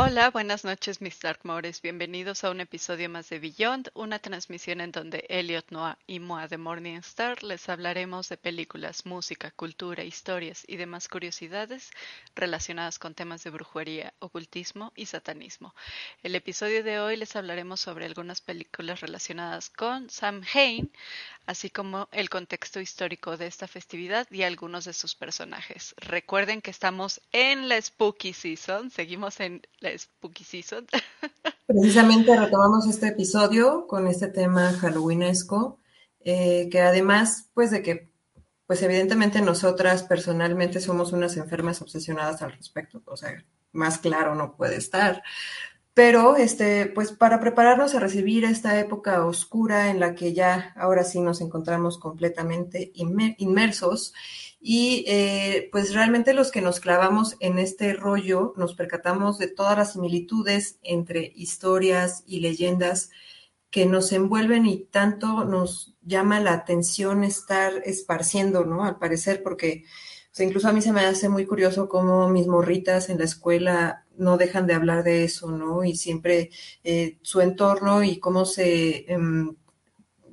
[0.00, 1.82] Hola, buenas noches, mis Darkmores.
[1.82, 6.46] Bienvenidos a un episodio más de Beyond, una transmisión en donde Elliot Noah y Moa
[6.46, 11.90] de Morningstar les hablaremos de películas, música, cultura, historias y demás curiosidades
[12.36, 15.74] relacionadas con temas de brujería, ocultismo y satanismo.
[16.22, 20.92] El episodio de hoy les hablaremos sobre algunas películas relacionadas con Sam Hain,
[21.48, 25.94] así como el contexto histórico de esta festividad y algunos de sus personajes.
[25.96, 30.86] Recuerden que estamos en la Spooky Season, seguimos en la Spooky Season.
[31.66, 35.78] Precisamente retomamos este episodio con este tema halloweenesco,
[36.20, 38.10] eh, que además, pues de que,
[38.66, 44.54] pues evidentemente nosotras personalmente somos unas enfermas obsesionadas al respecto, o sea, más claro no
[44.54, 45.22] puede estar.
[45.98, 51.02] Pero, este, pues para prepararnos a recibir esta época oscura en la que ya ahora
[51.02, 54.14] sí nos encontramos completamente inmersos
[54.60, 59.76] y eh, pues realmente los que nos clavamos en este rollo nos percatamos de todas
[59.76, 63.10] las similitudes entre historias y leyendas
[63.68, 68.84] que nos envuelven y tanto nos llama la atención estar esparciendo, ¿no?
[68.84, 69.82] Al parecer, porque
[70.38, 74.36] incluso a mí se me hace muy curioso cómo mis morritas en la escuela no
[74.36, 75.84] dejan de hablar de eso, ¿no?
[75.84, 76.50] Y siempre
[76.84, 79.10] eh, su entorno y cómo se...
[79.12, 79.56] Em,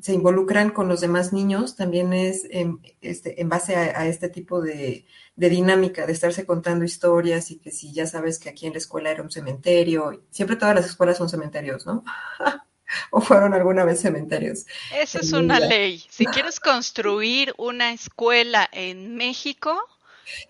[0.06, 4.62] se involucran con los demás niños también es en, este, en base a, este tipo
[4.62, 8.78] de, dinámica, de estarse contando historias y que si ya sabes que aquí en la
[8.78, 12.04] escuela era un cementerio, siempre todas las escuelas son cementerios, ¿no?
[13.10, 14.68] o fueron alguna vez cementerios.
[14.96, 16.04] Esa es una ley.
[16.10, 19.76] Si quieres construir una escuela en México,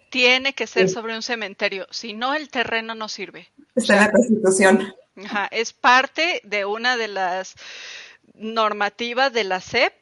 [0.09, 3.49] tiene que ser sobre un cementerio, si no el terreno no sirve.
[3.75, 4.93] Está en la Constitución.
[5.23, 7.55] Ajá, es parte de una de las
[8.33, 9.93] normativa de la SEP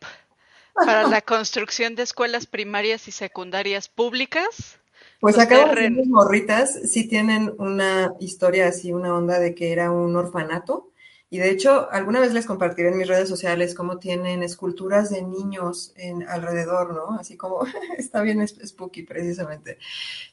[0.73, 4.79] para la construcción de escuelas primarias y secundarias públicas.
[5.19, 10.15] Pues acá los morritas sí tienen una historia así, una onda de que era un
[10.15, 10.89] orfanato
[11.33, 15.23] y de hecho, alguna vez les compartiré en mis redes sociales cómo tienen esculturas de
[15.23, 17.17] niños en alrededor, ¿no?
[17.19, 17.65] Así como
[17.97, 19.79] está bien spooky precisamente.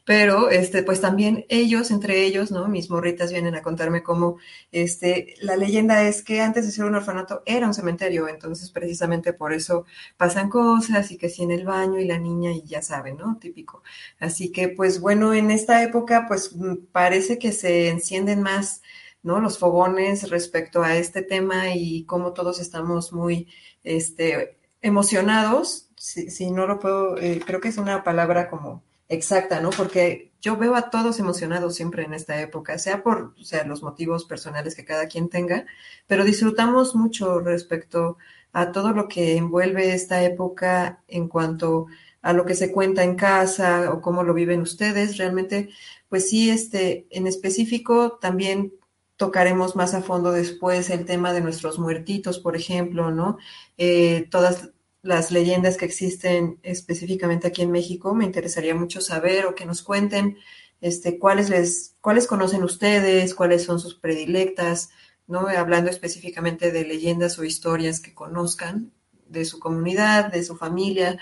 [0.04, 2.68] Pero este, pues también ellos, entre ellos, ¿no?
[2.68, 4.36] Mis morritas vienen a contarme cómo
[4.72, 9.32] este, la leyenda es que antes de ser un orfanato era un cementerio, entonces precisamente
[9.32, 9.86] por eso
[10.18, 13.38] pasan cosas y que si en el baño y la niña y ya saben, ¿no?
[13.40, 13.82] Típico.
[14.18, 16.54] Así que pues bueno, en esta época pues
[16.92, 18.82] parece que se encienden más
[19.22, 19.40] ¿no?
[19.40, 23.48] Los fogones respecto a este tema y cómo todos estamos muy
[23.84, 25.88] este, emocionados.
[25.96, 29.70] Si, no lo puedo, eh, creo que es una palabra como exacta, ¿no?
[29.70, 34.24] Porque yo veo a todos emocionados siempre en esta época, sea por sea, los motivos
[34.24, 35.66] personales que cada quien tenga,
[36.06, 38.16] pero disfrutamos mucho respecto
[38.52, 41.86] a todo lo que envuelve esta época en cuanto
[42.22, 45.18] a lo que se cuenta en casa o cómo lo viven ustedes.
[45.18, 45.70] Realmente,
[46.08, 48.72] pues sí, este, en específico también
[49.20, 53.36] tocaremos más a fondo después el tema de nuestros muertitos, por ejemplo, ¿no?
[53.76, 54.70] Eh, todas
[55.02, 59.82] las leyendas que existen específicamente aquí en México, me interesaría mucho saber o que nos
[59.82, 60.38] cuenten
[60.80, 64.88] este, cuáles, les, cuáles conocen ustedes, cuáles son sus predilectas,
[65.26, 65.48] ¿no?
[65.48, 68.90] Hablando específicamente de leyendas o historias que conozcan
[69.28, 71.18] de su comunidad, de su familia.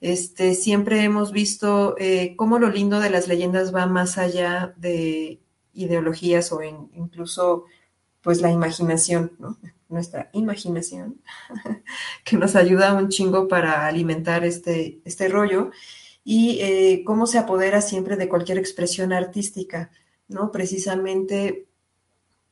[0.00, 5.40] Este, siempre hemos visto eh, cómo lo lindo de las leyendas va más allá de
[5.74, 7.64] ideologías o incluso
[8.22, 9.32] pues la imaginación,
[9.88, 11.20] nuestra imaginación,
[12.24, 15.70] que nos ayuda un chingo para alimentar este, este rollo
[16.24, 19.90] y eh, cómo se apodera siempre de cualquier expresión artística,
[20.26, 20.50] ¿no?
[20.50, 21.66] Precisamente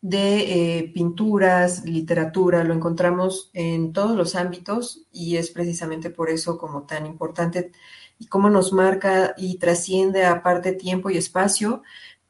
[0.03, 6.59] de eh, pinturas, literatura, lo encontramos en todos los ámbitos y es precisamente por eso
[6.59, 7.71] como tan importante
[8.19, 11.83] y cómo nos marca y trasciende aparte tiempo y espacio,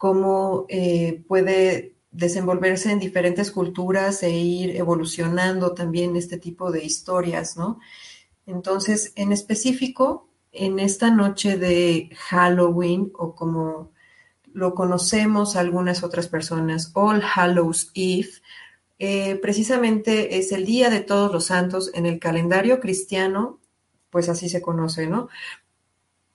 [0.02, 7.56] cómo eh, puede desenvolverse en diferentes culturas e ir evolucionando también este tipo de historias,
[7.56, 7.78] ¿no?
[8.44, 13.93] Entonces, en específico, en esta noche de Halloween, o como
[14.52, 18.31] lo conocemos algunas otras personas, All Hallows Eve,
[18.98, 23.60] eh, precisamente es el Día de Todos los Santos en el calendario cristiano,
[24.10, 25.28] pues así se conoce, ¿no?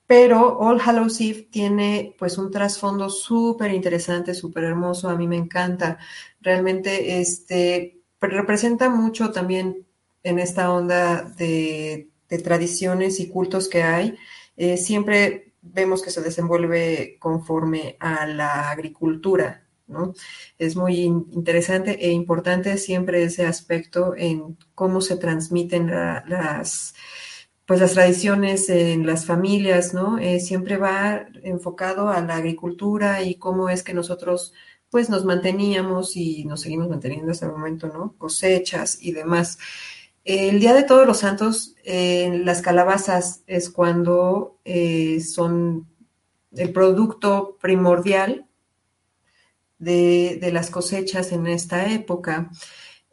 [0.08, 5.36] Pero All Hallows Eve tiene pues un trasfondo súper interesante, súper hermoso, a mí me
[5.36, 6.00] encanta.
[6.40, 9.86] Realmente este, representa mucho también
[10.24, 12.10] en esta onda de,
[12.44, 14.18] tradiciones y cultos que hay.
[14.56, 20.14] Eh, siempre vemos que se desenvuelve conforme a la agricultura, ¿no?
[20.58, 26.94] Es muy interesante e importante siempre ese aspecto en cómo se transmiten las
[27.68, 30.18] pues las tradiciones en las familias, ¿no?
[30.20, 34.54] Eh, siempre va enfocado a la agricultura y cómo es que nosotros
[34.90, 38.16] pues nos manteníamos y nos seguimos manteniendo hasta el momento, ¿no?
[38.18, 39.60] Cosechas y demás.
[40.24, 45.88] El Día de Todos los Santos, en las calabazas es cuando eh, son
[46.56, 48.48] el producto primordial
[49.78, 52.50] de, las cosechas en esta época.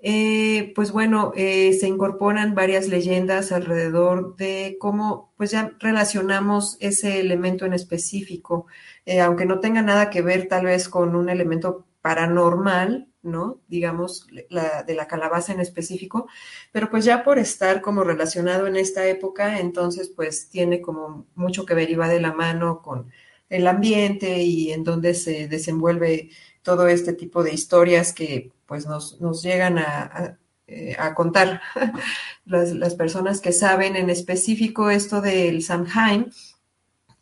[0.07, 7.21] Eh, pues bueno, eh, se incorporan varias leyendas alrededor de cómo, pues ya relacionamos ese
[7.21, 8.67] elemento en específico,
[9.07, 13.63] eh, aunque no tenga nada que ver tal vez con un elemento paranormal, ¿no?
[13.67, 16.29] Digamos, la, de la calabaza en específico,
[16.71, 21.65] pero pues ya por estar como relacionado en esta época, entonces pues tiene como mucho
[21.65, 23.11] que ver y va de la mano con
[23.49, 26.29] el ambiente y en donde se desenvuelve
[26.63, 31.61] todo este tipo de historias que pues nos, llegan a, eh, contar
[32.45, 36.33] las, personas que saben en específico esto del Samhain,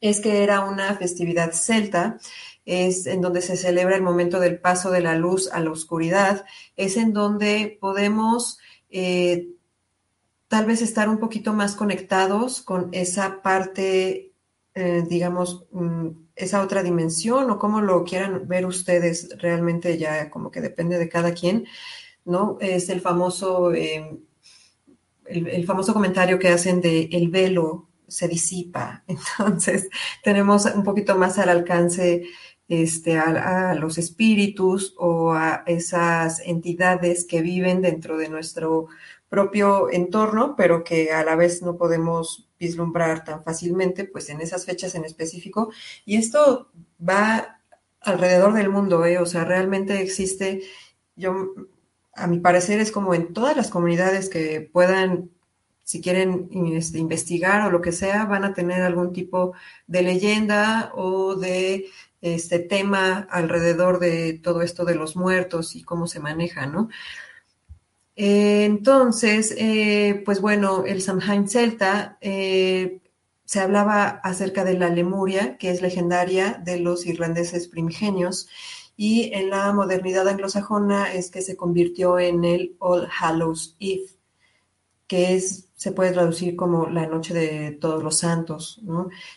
[0.01, 2.19] es que era una festividad celta,
[2.65, 6.45] es en donde se celebra el momento del paso de la luz a la oscuridad,
[6.77, 8.59] es en donde podemos
[8.91, 9.49] eh,
[10.49, 14.33] tal vez estar un poquito más conectados con esa parte,
[14.75, 20.51] eh, digamos, mm, esa otra dimensión o cómo lo quieran ver ustedes, realmente ya como
[20.51, 21.67] que depende de cada quien,
[22.25, 22.59] ¿no?
[22.61, 24.21] Es el famoso, em,
[25.27, 29.05] el, famoso comentario que hacen de el velo se disipa,
[29.39, 29.89] entonces
[30.23, 32.25] tenemos un poquito más al alcance
[32.69, 38.87] este, a, los espíritus o a esas entidades que viven dentro de nuestro
[39.29, 44.65] propio entorno, pero que a la vez no podemos vislumbrar tan fácilmente, pues en esas
[44.65, 45.73] fechas en específico.
[46.05, 46.71] Y esto
[47.01, 47.59] va
[48.01, 49.19] alrededor del mundo, ¿eh?
[49.19, 50.63] o sea, realmente existe,
[51.17, 51.55] yo,
[52.15, 55.31] a mi parecer es como en todas las comunidades que puedan,
[55.83, 59.55] si quieren este, investigar o lo que sea, van a tener algún tipo
[59.89, 61.87] de leyenda o de
[62.21, 66.89] este tema alrededor de todo esto de los muertos y cómo se maneja, ¿no?
[68.25, 73.01] Entonces, eh, pues bueno, el Samhain celta eh,
[73.45, 78.49] se hablaba acerca de la Lemuria, que es legendaria de los irlandeses primigenios,
[78.97, 84.07] y en la modernidad anglosajona es que se convirtió en el All Hallows Eve,
[85.09, 88.81] que es, se puede traducir como la noche de todos los santos.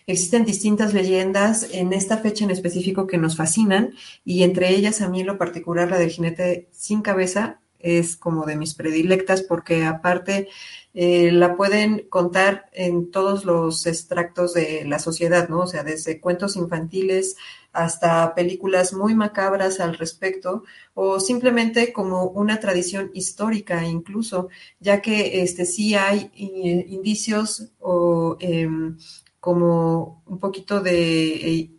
[0.06, 5.10] Existen distintas leyendas en esta fecha en específico que nos fascinan, y entre ellas a
[5.10, 10.48] mí lo particular la del jinete sin cabeza, es como de mis predilectas porque aparte
[10.94, 15.60] eh, la pueden contar en todos los extractos de la sociedad, ¿no?
[15.62, 17.36] O sea, desde cuentos infantiles
[17.74, 20.63] hasta películas muy macabras al respecto
[20.94, 24.48] o simplemente como una tradición histórica incluso,
[24.80, 28.98] ya que este, sí hay eh, indicios o em,
[29.42, 31.72] como un poquito de,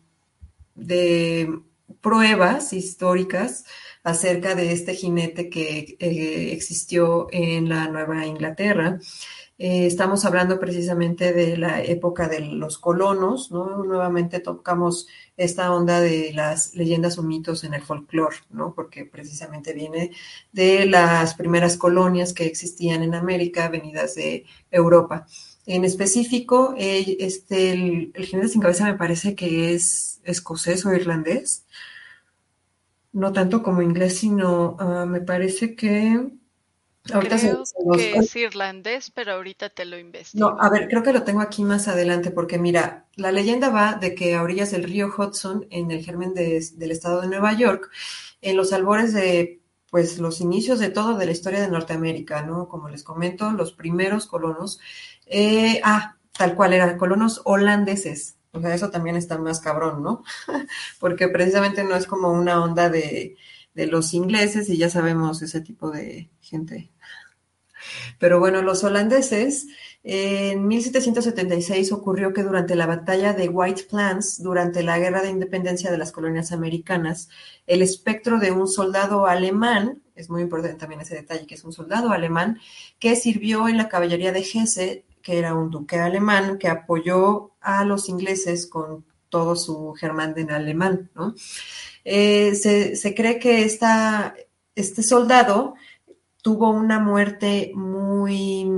[0.75, 1.61] de
[2.03, 3.65] pruebas históricas
[4.07, 9.01] acerca de este jinete que eh, existió en la Nueva Inglaterra.
[9.59, 13.83] Eh, estamos hablando precisamente de la época de los colonos, ¿no?
[13.83, 18.75] Nuevamente tocamos esta onda de las leyendas o mitos en el folclore, ¿no?
[18.75, 20.13] Porque precisamente viene
[20.53, 25.27] de las primeras colonias que existían en América, venidas de Europa.
[25.67, 30.95] En específico, eh, este, el, el jinete sin cabeza me parece que es escocés o
[30.95, 31.65] irlandés
[33.17, 36.33] no tanto como inglés, sino uh, me parece que...
[37.11, 40.51] Ahorita creo que es irlandés, pero ahorita te lo investigo.
[40.51, 43.95] No, a ver, creo que lo tengo aquí más adelante, porque mira, la leyenda va
[43.95, 47.55] de que a orillas del río Hudson, en el germen de, del estado de Nueva
[47.55, 47.91] York,
[48.43, 52.69] en los albores de pues los inicios de todo de la historia de Norteamérica, ¿no?
[52.69, 54.79] Como les comento, los primeros colonos,
[55.27, 60.25] eh, ah, tal cual eran colonos holandeses, o sea, eso también está más cabrón, ¿no?
[61.01, 63.37] Porque precisamente no es como una onda de,
[63.75, 66.91] los ingleses y ya sabemos ese tipo de gente.
[68.19, 69.67] Pero bueno, los holandeses,
[70.03, 75.91] en 1776 ocurrió que durante la batalla de White Plains, durante la guerra de independencia
[75.91, 77.29] de las colonias americanas,
[77.67, 81.75] el espectro de un soldado alemán, es muy importante también ese detalle, que es un
[81.75, 82.59] soldado alemán,
[82.99, 87.85] que sirvió en la caballería de Hesse, que era un duque alemán que apoyó a
[87.85, 91.11] los ingleses con todo su germán alemán.
[91.17, 91.35] ¿no?
[92.05, 94.37] Eh, se, cree que esta,
[94.77, 95.75] este soldado
[96.43, 98.71] tuvo una muerte muy,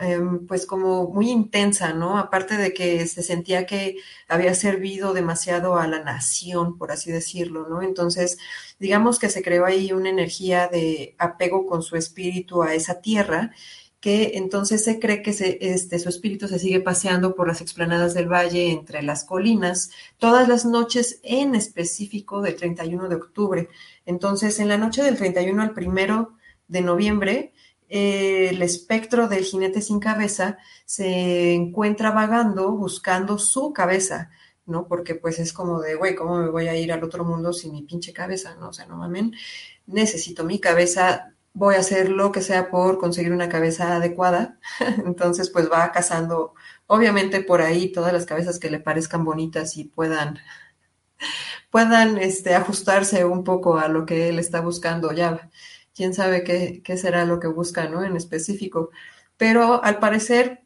[0.00, 2.16] em, pues como muy intensa, ¿no?
[2.16, 3.96] Aparte de que se sentía que
[4.28, 7.82] había servido demasiado a la nación, por así decirlo, ¿no?
[7.82, 8.38] Entonces,
[8.78, 13.52] digamos que se creó ahí una energía de apego con su espíritu a esa tierra
[14.04, 18.30] que entonces se cree que este, su espíritu se sigue paseando por las explanadas del
[18.30, 23.70] valle entre las colinas todas las noches en específico del 31 de octubre.
[24.04, 26.36] Entonces, en la noche del 31 al 1
[26.68, 27.54] de noviembre,
[27.88, 34.30] eh, el espectro del jinete sin cabeza se encuentra vagando buscando su cabeza,
[34.66, 34.86] ¿no?
[34.86, 37.72] Porque pues es como de, güey, ¿cómo me voy a ir al otro mundo sin
[37.72, 38.68] mi pinche cabeza, ¿no?
[38.68, 39.32] O sea, no mamen,
[39.86, 44.58] necesito mi cabeza voy a hacer lo que sea por conseguir una cabeza adecuada.
[45.06, 46.54] Entonces, pues va cazando,
[46.86, 50.38] obviamente por ahí todas las cabezas que le parezcan bonitas y puedan,
[51.70, 55.12] puedan este, ajustarse un poco a lo que él está buscando.
[55.12, 55.50] Ya,
[55.94, 58.04] quién sabe qué, qué será lo que busca, ¿no?
[58.04, 58.90] En específico.
[59.36, 60.64] Pero al parecer,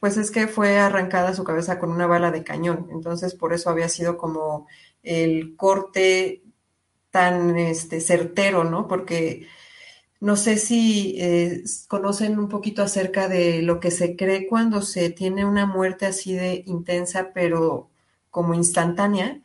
[0.00, 2.88] pues es que fue arrancada su cabeza con una bala de cañón.
[2.92, 4.66] Entonces, por eso había sido como
[5.02, 6.42] el corte
[7.10, 8.88] tan este, certero, ¿no?
[8.88, 9.48] Porque
[10.20, 15.10] no sé si eh, conocen un poquito acerca de lo que se cree cuando se
[15.10, 17.90] tiene una muerte así de intensa, pero
[18.30, 19.40] como instantánea.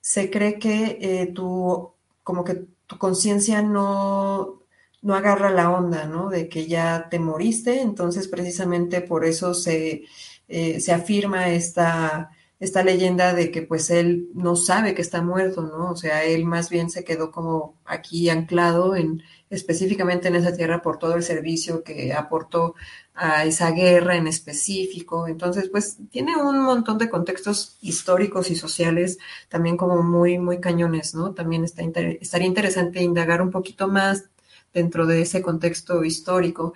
[0.00, 1.92] Se cree que eh, tu,
[2.22, 4.60] como que tu conciencia no,
[5.02, 6.28] no agarra la onda, ¿no?
[6.30, 10.04] De que ya te moriste, entonces precisamente por eso se,
[10.48, 12.30] eh, se afirma esta,
[12.60, 15.90] esta leyenda de que pues él no sabe que está muerto, ¿no?
[15.90, 20.82] O sea, él más bien se quedó como aquí anclado en, específicamente en esa tierra
[20.82, 22.74] por todo el servicio que aportó
[23.14, 25.28] a esa guerra en específico.
[25.28, 29.18] Entonces, pues tiene un montón de contextos históricos y sociales
[29.48, 31.34] también como muy, muy cañones, ¿no?
[31.34, 34.24] También está estaría interesante indagar un poquito más
[34.72, 36.74] dentro de ese contexto histórico.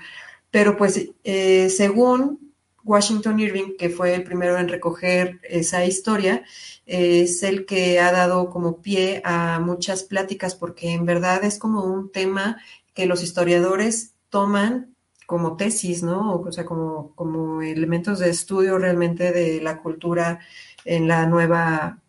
[0.50, 2.47] Pero pues, eh, según
[2.88, 6.42] Washington Irving, que fue el primero en recoger esa historia,
[6.86, 11.84] es el que ha dado como pie a muchas pláticas porque en verdad es como
[11.84, 12.56] un tema
[12.94, 16.36] que los historiadores toman como tesis, ¿no?
[16.36, 20.40] O sea, como, como elementos de estudio realmente de la cultura
[20.86, 22.00] en la nueva,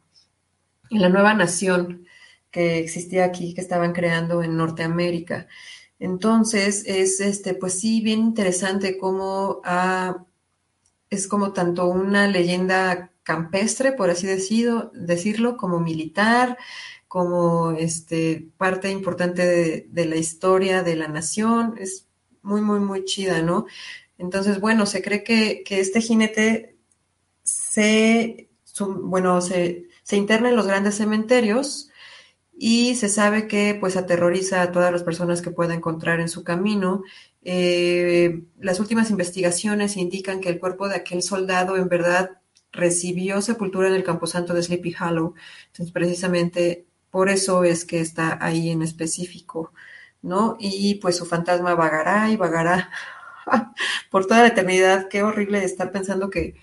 [0.90, 2.08] en la nueva nación
[2.52, 5.48] que existía aquí, que estaban creando en Norteamérica.
[6.00, 9.60] Entonces, es este, pues sí, bien interesante cómo
[11.10, 16.58] es como tanto una leyenda campestre, por así decirlo, como militar,
[17.08, 21.76] como este, parte importante de, la historia de la nación.
[21.80, 22.08] Es
[22.42, 23.66] muy, muy, muy chida, ¿no?
[24.18, 26.78] Entonces, bueno, se cree que, este jinete
[27.44, 28.50] se,
[28.80, 31.89] bueno, se, se interna en los grandes cementerios
[32.62, 36.44] y se sabe que pues aterroriza a todas las personas que pueda encontrar en su
[36.44, 37.04] camino.
[37.42, 42.42] Eh, las últimas investigaciones indican que el cuerpo de aquel soldado en verdad
[42.74, 45.36] recibió sepultura en el camposanto de Sleepy Hollow.
[45.68, 49.74] Entonces, precisamente por eso es que está ahí en específico,
[50.22, 50.58] ¿no?
[50.60, 52.92] Y pues su fantasma vagará y vagará
[54.12, 55.08] por toda la eternidad.
[55.10, 56.56] Qué horrible estar pensando que,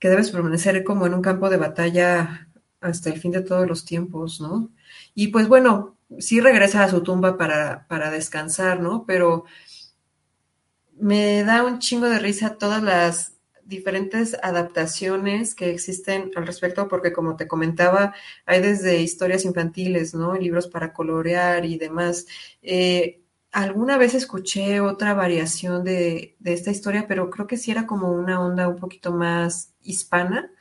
[0.00, 2.48] que debes permanecer como en un campo de batalla
[2.80, 4.70] hasta el fin de todos los tiempos, ¿no?
[5.16, 9.06] Y pues bueno, sí regresa a su tumba para, para descansar, ¿no?
[9.06, 9.46] Pero
[10.92, 13.32] me da un chingo de risa todas las
[13.64, 20.34] diferentes adaptaciones que existen al respecto, porque como te comentaba, hay desde historias infantiles, ¿no?
[20.36, 22.26] Libros para colorear y demás.
[22.60, 27.86] Eh, alguna vez escuché otra variación de, de, esta historia, pero creo que sí era
[27.86, 30.52] como una onda un poquito más hispana,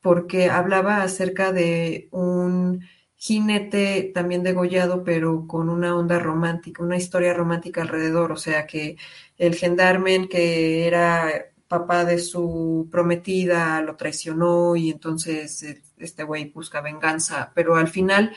[0.00, 2.80] porque hablaba acerca de un
[3.18, 8.96] jinete también degollado, pero con una onda romántica, una historia romántica alrededor, o sea que
[9.36, 16.50] el gendarme que era papá de su prometida lo traicionó y entonces eh, este güey
[16.50, 18.32] busca venganza, pero al final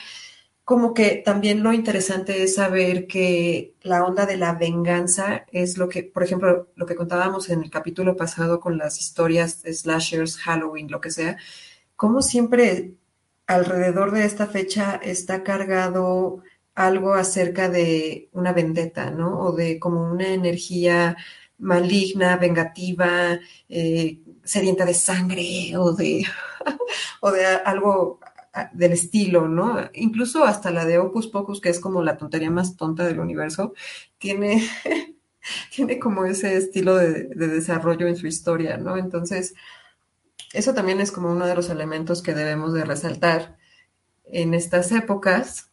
[0.64, 5.90] como que también lo interesante es saber que la onda de la venganza es lo
[5.90, 10.90] que, por ejemplo, lo que contábamos en el capítulo pasado con las historias slashers, Halloween,
[10.90, 11.38] lo que sea,
[11.96, 12.94] como siempre
[13.52, 16.42] alrededor de esta fecha está cargado
[16.74, 19.40] algo acerca de una vendetta, ¿no?
[19.40, 21.18] O de como una energía
[21.58, 23.40] maligna, vengativa,
[23.70, 26.26] eh, sedienta de sangre o de,
[27.22, 28.20] o de algo
[28.74, 29.90] del estilo, ¿no?
[29.94, 33.74] Incluso hasta la de Opus Pocus, que es como la tontería más tonta del universo,
[34.18, 34.66] tiene,
[35.76, 38.98] tiene como ese estilo de, de desarrollo en su historia, ¿no?
[38.98, 39.56] Entonces,
[40.54, 43.58] eso también es como uno de los elementos que debemos de resaltar
[44.26, 45.72] en estas épocas,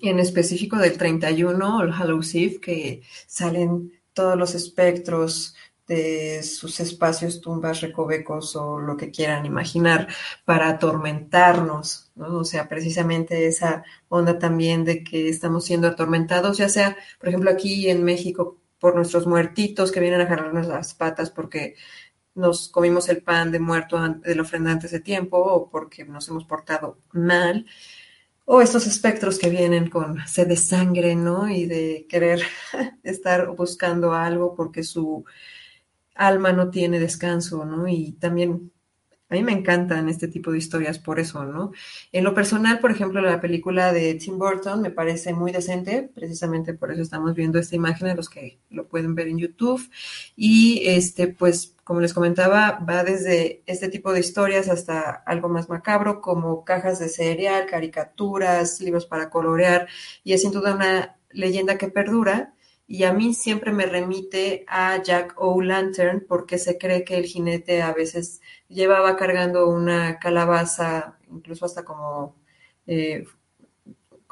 [0.00, 5.54] en específico del 31, el Hallows Eve, que salen todos los espectros
[5.86, 10.08] de sus espacios, tumbas, recovecos o lo que quieran imaginar
[10.44, 12.38] para atormentarnos, ¿no?
[12.38, 17.50] O sea, precisamente esa onda también de que estamos siendo atormentados, ya sea, por ejemplo,
[17.50, 21.76] aquí en México por nuestros muertitos que vienen a jalarnos las patas porque
[22.34, 26.44] nos comimos el pan de muerto del ofrenda antes de tiempo o porque nos hemos
[26.44, 27.66] portado mal,
[28.44, 31.48] o estos espectros que vienen con sed de sangre, ¿no?
[31.48, 32.42] Y de querer
[33.02, 35.24] estar buscando algo porque su
[36.14, 37.86] alma no tiene descanso, ¿no?
[37.88, 38.72] Y también
[39.32, 41.72] a mí me encantan este tipo de historias por eso, ¿no?
[42.12, 46.74] En lo personal, por ejemplo, la película de Tim Burton me parece muy decente, precisamente
[46.74, 49.82] por eso estamos viendo esta imagen, de los que lo pueden ver en YouTube.
[50.36, 55.68] Y este, pues, como les comentaba, va desde este tipo de historias hasta algo más
[55.68, 59.88] macabro, como cajas de cereal, caricaturas, libros para colorear,
[60.24, 62.54] y es sin duda una leyenda que perdura
[62.86, 67.82] y a mí siempre me remite a Jack O'Lantern porque se cree que el jinete
[67.82, 72.36] a veces llevaba cargando una calabaza, incluso hasta como,
[72.86, 73.24] eh,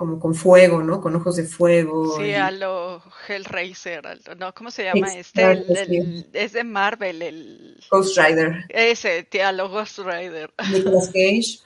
[0.01, 0.99] como con fuego, ¿no?
[1.03, 2.17] Con ojos de fuego.
[2.19, 4.03] Sí, a lo Hellraiser,
[4.39, 4.55] ¿no?
[4.55, 6.25] ¿Cómo se llama este?
[6.33, 7.79] es de Marvel, el...
[7.91, 8.65] Ghost Rider.
[8.71, 10.55] Ese, a lo Ghost Rider.
[10.73, 11.59] Nicolas Cage.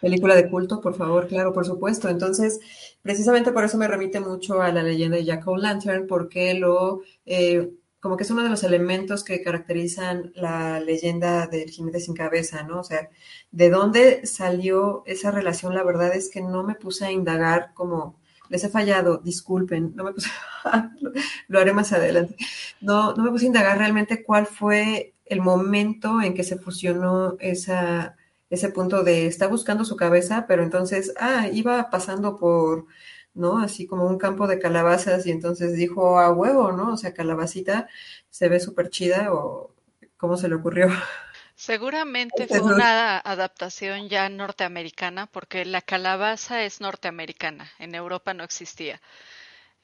[0.00, 2.08] Película de culto, por favor, claro, por supuesto.
[2.08, 2.60] Entonces,
[3.02, 7.72] Precisamente por eso me remite mucho a la leyenda de Jack O'Lantern, porque lo, eh,
[8.02, 12.64] como que es uno de los elementos que caracterizan la leyenda del jinete sin cabeza,
[12.64, 12.80] ¿no?
[12.80, 13.08] O sea,
[13.52, 15.72] ¿de dónde salió esa relación?
[15.72, 18.18] La verdad es que no me puse a indagar como
[18.48, 20.28] les he fallado, disculpen, no me puse,
[21.48, 22.34] lo haré más adelante.
[22.80, 27.36] No, no me puse a indagar realmente cuál fue el momento en que se fusionó
[27.38, 28.16] esa,
[28.50, 32.86] ese punto de está buscando su cabeza, pero entonces, ah, iba pasando por,
[33.34, 33.58] ¿no?
[33.58, 36.92] Así como un campo de calabazas y entonces dijo a huevo, ¿no?
[36.92, 37.88] O sea, calabacita
[38.30, 39.74] se ve súper chida o
[40.16, 40.88] cómo se le ocurrió.
[41.54, 49.00] Seguramente fue una adaptación ya norteamericana porque la calabaza es norteamericana, en Europa no existía.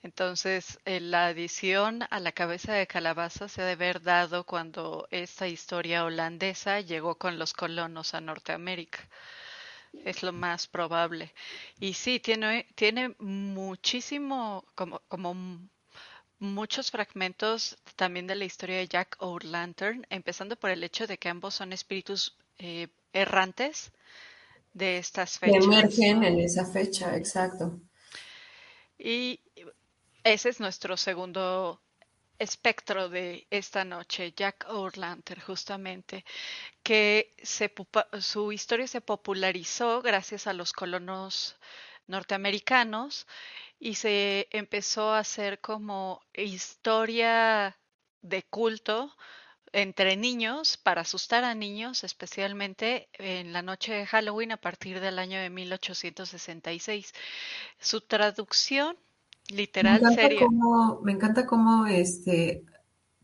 [0.02, 5.08] Entonces, eh, la adición a la cabeza de calabaza se ha de haber dado cuando
[5.10, 9.00] esta historia holandesa llegó con los colonos a Norteamérica.
[10.04, 11.32] Es lo más probable.
[11.80, 15.34] Y sí, tiene, tiene muchísimo, como, como
[16.38, 21.28] muchos fragmentos también de la historia de Jack O'Lantern, empezando por el hecho de que
[21.28, 23.92] ambos son espíritus eh, errantes
[24.72, 25.58] de estas fechas.
[25.58, 27.80] Que emergen en esa fecha, exacto.
[28.98, 29.40] Y
[30.24, 31.80] ese es nuestro segundo
[32.38, 36.24] espectro de esta noche, Jack O'Lantern, justamente,
[36.82, 37.34] que
[38.20, 41.56] su historia se popularizó gracias a los colonos
[42.06, 43.26] norteamericanos
[43.78, 47.78] y se empezó a hacer como historia
[48.22, 49.14] de culto
[49.72, 55.18] entre niños para asustar a niños, especialmente en la noche de Halloween a partir del
[55.18, 57.12] año de 1866.
[57.78, 58.98] Su traducción
[59.50, 60.48] Literal, me serio.
[61.02, 62.64] me encanta cómo este,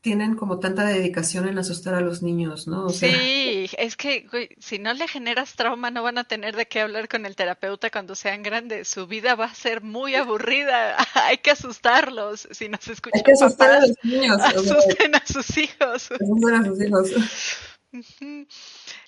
[0.05, 2.91] tienen como tanta dedicación en asustar a los niños, ¿no?
[2.91, 4.27] sí, es que
[4.59, 7.89] si no le generas trauma no van a tener de qué hablar con el terapeuta
[7.89, 8.87] cuando sean grandes.
[8.87, 10.97] Su vida va a ser muy aburrida.
[11.15, 12.47] Hay que asustarlos.
[12.51, 14.39] Si nos escuchan Hay que asustar a los niños.
[14.43, 16.11] Asusten a sus hijos.
[16.13, 17.11] Asusten a sus hijos.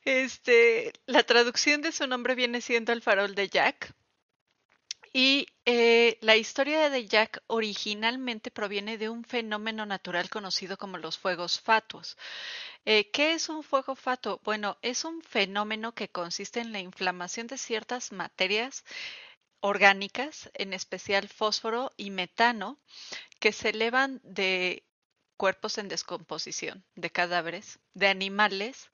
[0.05, 3.93] Este, la traducción de su nombre viene siendo el farol de Jack.
[5.19, 11.17] Y eh, la historia de Jack originalmente proviene de un fenómeno natural conocido como los
[11.17, 12.19] fuegos fatuos.
[12.85, 14.43] Eh, ¿Qué es un fuego fatuo?
[14.45, 18.85] Bueno, es un fenómeno que consiste en la inflamación de ciertas materias
[19.61, 22.79] orgánicas, en especial fósforo y metano,
[23.41, 24.86] que se elevan de
[25.37, 28.91] cuerpos en descomposición, de cadáveres, de animales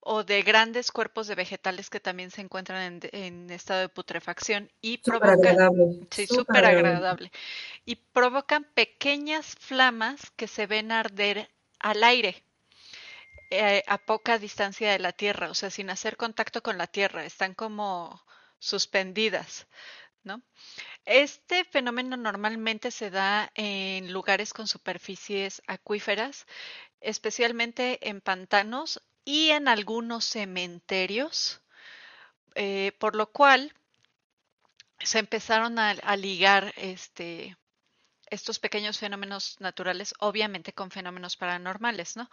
[0.00, 4.98] o de grandes cuerpos de vegetales que también se encuentran en, estado de putrefacción y
[4.98, 7.30] provocan sí, súper agradable.
[7.84, 12.44] y provocan pequeñas flamas que se ven arder al aire
[13.50, 17.24] eh, a poca distancia de la tierra, o sea, sin hacer contacto con la tierra,
[17.26, 18.24] están como
[18.58, 19.66] suspendidas,
[20.24, 20.40] ¿no?
[21.04, 26.46] Este fenómeno normalmente se da en lugares con superficies acuíferas,
[27.00, 31.60] especialmente en pantanos y en algunos cementerios,
[32.54, 33.72] eh, por lo cual
[35.00, 37.56] se empezaron a, ligar este,
[38.30, 42.30] estos pequeños fenómenos naturales, obviamente con fenómenos paranormales, ¿no?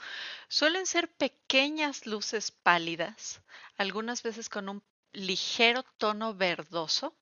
[0.48, 3.42] Suelen ser pequeñas luces pálidas,
[3.78, 7.16] algunas veces con un ligero tono verdoso,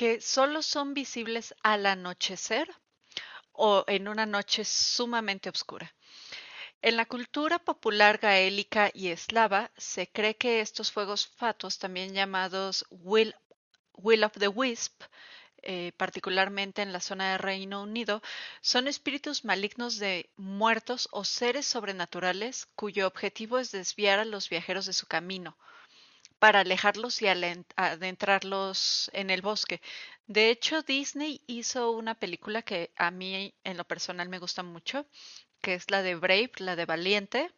[0.00, 2.66] que solo son visibles al anochecer
[3.52, 5.94] o en una noche sumamente oscura.
[6.80, 12.86] En la cultura popular gaélica y eslava se cree que estos fuegos fatuos, también llamados
[12.88, 13.34] Will,
[14.24, 15.02] of the Wisp,
[15.60, 18.22] eh, particularmente en la zona de Reino Unido,
[18.62, 24.86] son espíritus malignos de muertos o seres sobrenaturales cuyo objetivo es desviar a los viajeros
[24.86, 25.58] de su camino
[26.40, 27.28] para alejarlos y
[27.76, 29.80] adentrarlos en el bosque.
[30.26, 35.06] De hecho, Disney hizo una película que a mí en lo personal me gusta mucho,
[35.62, 37.52] que es la de Brave, la de Valiente,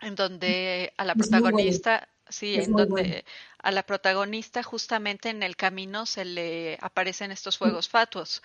[0.00, 3.24] en donde a la protagonista Sí, en donde
[3.58, 8.40] a la protagonista justamente en el camino se le aparecen estos fuegos fatuos.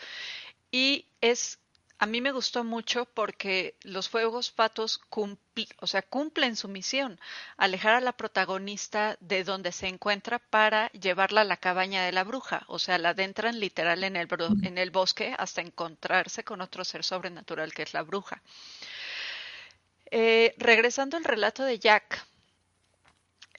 [0.71, 1.59] Y es,
[1.97, 4.99] a mí me gustó mucho porque los fuegos fatuos
[5.79, 7.19] o sea, cumplen su misión,
[7.55, 12.25] alejar a la protagonista de donde se encuentra para llevarla a la cabaña de la
[12.25, 12.63] bruja.
[12.67, 14.27] O sea, la adentran literal en el,
[14.63, 18.41] en el bosque hasta encontrarse con otro ser sobrenatural que es la bruja.
[20.11, 22.25] Eh, regresando al relato de Jack,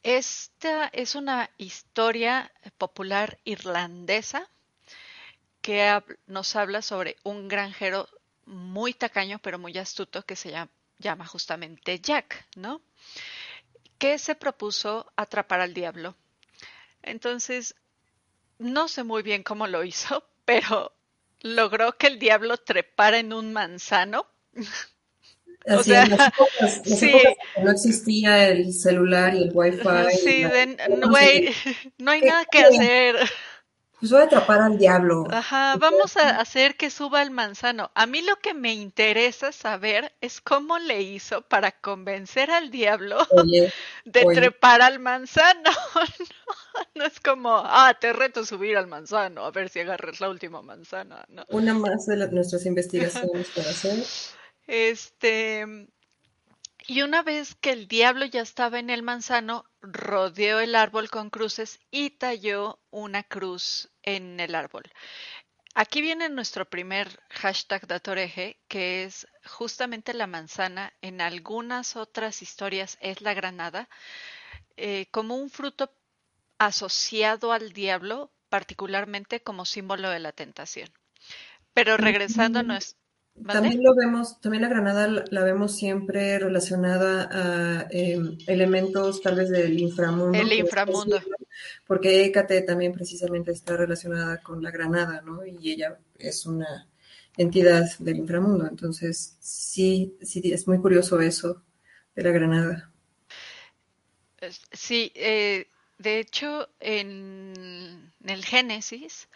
[0.03, 4.49] esta es una historia popular irlandesa
[5.63, 8.09] que nos habla sobre un granjero
[8.47, 10.51] muy tacaño pero muy astuto que se
[10.99, 12.81] llama, justamente Jack, ¿no?
[13.99, 16.17] Que se propuso atrapar al diablo.
[17.03, 17.75] Entonces,
[18.59, 20.93] no sé muy bien cómo lo hizo, pero
[21.41, 24.27] logró que el diablo trepara en un manzano
[25.69, 26.33] o sea,
[26.85, 27.13] sí.
[27.63, 29.81] no existía el celular y el wifi.
[30.25, 30.45] Sí,
[31.99, 33.17] no hay nada que hacer.
[33.99, 35.27] Pues voy a atrapar al diablo.
[35.31, 37.91] Ajá, vamos a hacer que suba el manzano.
[37.95, 43.17] A mí lo que me interesa saber es cómo le hizo para convencer al diablo
[44.05, 45.71] de trepar al manzano.
[46.95, 50.61] No, es como, ah, te reto subir al manzano, a ver si agarras la última
[50.61, 51.25] manzana.
[51.29, 51.43] No.
[51.49, 54.05] Una más de nuestras investigaciones para hacer.
[54.67, 55.89] Este,
[56.87, 61.31] y una vez que el diablo ya estaba en el manzano, rodeó el árbol con
[61.31, 64.85] cruces y talló una cruz en el árbol.
[65.75, 70.93] Aquí viene nuestro primer hashtag Datoreje, que es justamente la manzana.
[71.03, 73.89] En algunas otras historias es la granada,
[74.77, 75.93] eh, como un fruto
[76.59, 80.89] asociado al diablo, particularmente como símbolo de la tentación.
[81.75, 83.06] Pero regresando a nuestro
[83.45, 89.51] también lo vemos, también la granada la, vemos siempre relacionada a em, elementos tal vez
[89.51, 90.39] del inframundo.
[90.39, 91.21] El inframundo.
[91.87, 95.45] porque Hécate también precisamente está relacionada con la granada, ¿no?
[95.45, 96.89] Y ella es una
[97.37, 98.67] entidad del inframundo.
[98.67, 101.63] Entonces, sí, sí, es muy curioso eso
[102.15, 102.91] de la granada.
[104.73, 105.67] Sí, eh,
[105.99, 109.29] de hecho, en el Génesis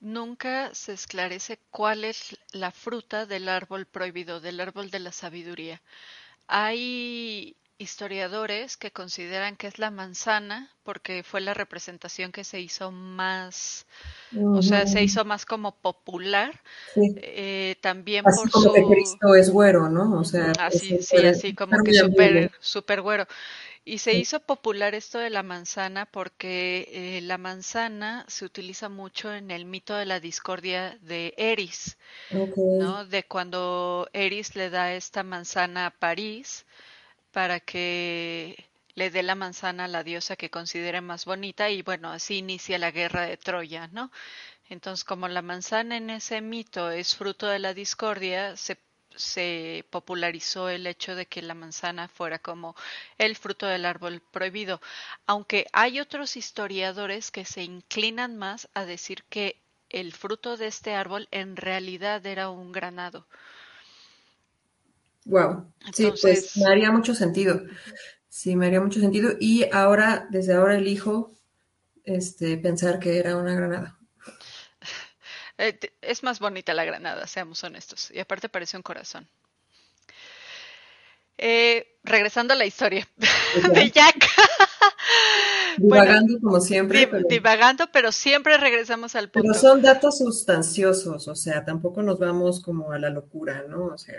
[0.00, 5.82] Nunca se esclarece cuál es la fruta del árbol prohibido, del árbol de la sabiduría.
[6.46, 12.90] Hay historiadores que consideran que es la manzana porque fue la representación que se hizo
[12.90, 13.86] más,
[14.36, 16.60] o sea, se hizo más como popular.
[16.96, 18.72] Eh, también así por como su...
[18.74, 20.18] que Cristo es güero, ¿no?
[20.18, 23.26] O sea, así, sí, así como que súper super güero.
[23.84, 29.34] Y se hizo popular esto de la manzana porque eh, la manzana se utiliza mucho
[29.34, 31.98] en el mito de la discordia de Eris,
[32.76, 33.04] ¿no?
[33.06, 36.66] De cuando Eris le da esta manzana a París
[37.32, 42.10] para que le dé la manzana a la diosa que considere más bonita y bueno,
[42.10, 44.10] así inicia la guerra de Troya, ¿no?
[44.68, 48.78] Entonces, como la manzana en ese mito es fruto de la discordia, se
[49.16, 52.74] se popularizó el hecho de que la manzana fuera como
[53.18, 54.80] el fruto del árbol prohibido,
[55.26, 60.94] aunque hay otros historiadores que se inclinan más a decir que el fruto de este
[60.94, 63.26] árbol en realidad era un granado.
[65.26, 67.62] Wow, sí, pues me haría mucho sentido.
[68.28, 69.32] Sí, me haría mucho sentido.
[69.38, 71.32] Y ahora, desde ahora elijo
[72.04, 73.99] este, pensar que era una granada.
[75.60, 78.10] Eh, es más bonita la granada, seamos honestos.
[78.12, 79.28] Y aparte parece un corazón.
[81.36, 83.06] Eh, regresando a la historia
[83.72, 84.26] de Jack.
[85.76, 87.08] Divagando como siempre.
[87.28, 89.48] Divagando, pero siempre regresamos al punto.
[89.52, 93.86] Pero son datos sustanciosos, o sea, tampoco nos vamos como a la locura, ¿no?
[93.86, 94.18] O sea,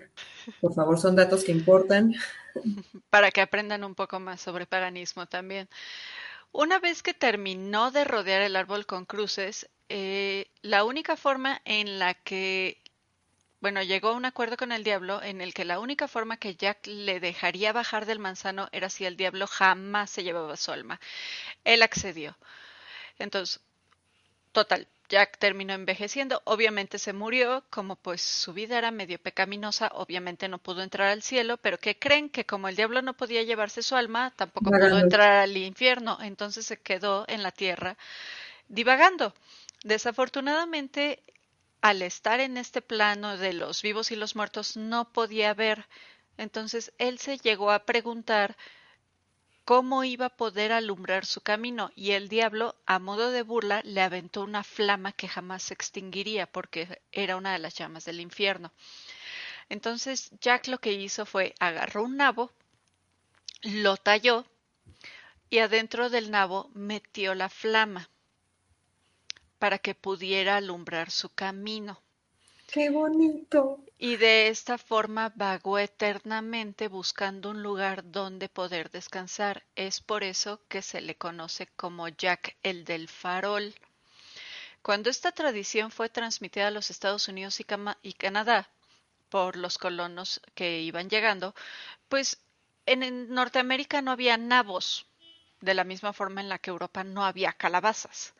[0.59, 2.13] por favor, son datos que importan.
[3.09, 5.67] Para que aprendan un poco más sobre paganismo también.
[6.53, 11.99] Una vez que terminó de rodear el árbol con cruces, eh, la única forma en
[11.99, 12.81] la que,
[13.61, 16.55] bueno, llegó a un acuerdo con el diablo en el que la única forma que
[16.55, 20.99] Jack le dejaría bajar del manzano era si el diablo jamás se llevaba su alma.
[21.65, 22.37] Él accedió.
[23.19, 23.61] Entonces,
[24.53, 30.47] total, Jack terminó envejeciendo, obviamente se murió, como pues su vida era medio pecaminosa, obviamente
[30.47, 33.83] no pudo entrar al cielo, pero que creen que como el diablo no podía llevarse
[33.83, 37.97] su alma, tampoco pudo entrar al infierno, entonces se quedó en la tierra
[38.69, 39.33] divagando
[39.83, 41.23] Desafortunadamente,
[41.81, 45.87] al estar en este plano de los vivos y los muertos, no podía ver.
[46.37, 48.55] Entonces él se llegó a preguntar
[49.65, 54.01] cómo iba a poder alumbrar su camino, y el diablo, a modo de burla, le
[54.01, 58.71] aventó una flama que jamás se extinguiría, porque era una de las llamas del infierno.
[59.69, 62.51] Entonces Jack lo que hizo fue agarró un nabo,
[63.61, 64.45] lo talló
[65.49, 68.09] y adentro del nabo metió la flama
[69.59, 72.01] para que pudiera alumbrar su camino.
[72.71, 73.83] ¡Qué bonito!
[73.97, 79.63] Y de esta forma vagó eternamente buscando un lugar donde poder descansar.
[79.75, 83.75] Es por eso que se le conoce como Jack el del farol.
[84.81, 88.69] Cuando esta tradición fue transmitida a los Estados Unidos y, Canadá
[89.29, 91.53] por los colonos que iban llegando,
[92.07, 92.39] pues
[92.85, 95.05] en Norteamérica no había nabos,
[95.59, 98.33] de la misma forma en la que Europa no había calabazas.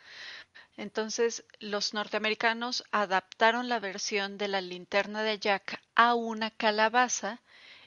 [0.82, 7.40] Entonces los norteamericanos adaptaron la versión de la linterna de Jack a una calabaza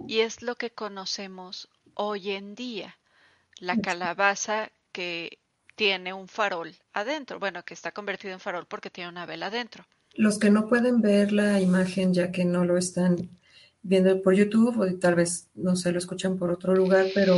[0.06, 2.96] y es lo que conocemos hoy en día.
[3.58, 5.40] La calabaza que
[5.74, 9.84] tiene un farol adentro, bueno, que está convertido en farol porque tiene una vela adentro.
[10.14, 13.28] Los que no pueden ver la imagen ya que no lo están
[13.82, 17.34] viendo por YouTube o tal vez, no sé, lo escuchan por otro lugar, pero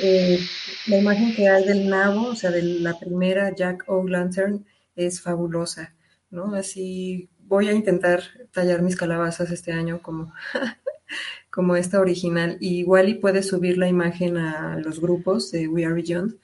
[0.00, 0.40] eh,
[0.86, 4.64] la imagen que hay del nabo, o sea, de la primera Jack O'Lantern,
[4.98, 5.94] es fabulosa,
[6.30, 6.54] ¿no?
[6.54, 10.32] Así voy a intentar tallar mis calabazas este año como,
[11.50, 12.58] como esta original.
[12.60, 16.36] igual y puedes subir la imagen a los grupos de We Are Beyond.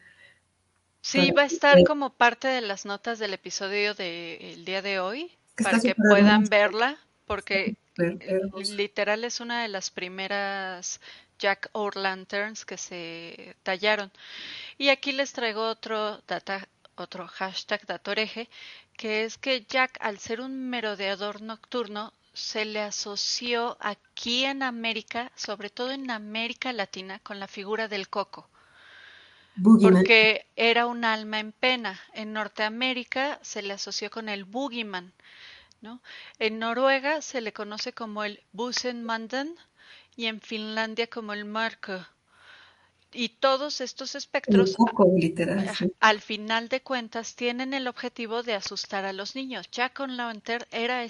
[1.01, 5.33] Sí, va a estar como parte de las notas del episodio del día de hoy,
[5.63, 7.77] para que puedan verla, porque
[8.71, 11.01] literal es una de las primeras
[11.39, 14.11] Jack O'Lanterns que se tallaron.
[14.79, 18.49] Y aquí les traigo otro data, otro hashtag datoreje,
[18.97, 25.31] que es que Jack, al ser un merodeador nocturno, se le asoció aquí en América,
[25.37, 28.49] sobre todo en América Latina, con la figura del coco.
[29.63, 32.01] Porque era un alma en pena.
[32.13, 35.13] En Norteamérica se le asoció con el boogeyman.
[35.81, 36.01] ¿no?
[36.39, 39.55] En Noruega se le conoce como el Busenmanden
[40.17, 42.05] y en Finlandia como el Marco.
[43.15, 44.77] Y todos estos espectros,
[46.01, 49.71] al final de cuentas, tienen el objetivo de asustar a los niños.
[49.71, 51.07] Jack O'Lantern era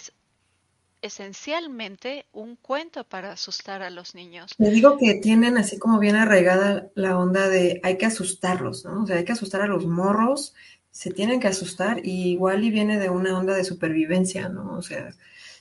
[1.05, 4.55] esencialmente un cuento para asustar a los niños.
[4.59, 9.03] Le digo que tienen así como bien arraigada la onda de hay que asustarlos, ¿no?
[9.03, 10.55] O sea, hay que asustar a los morros,
[10.91, 14.77] se tienen que asustar y igual y viene de una onda de supervivencia, ¿no?
[14.79, 15.15] O sea,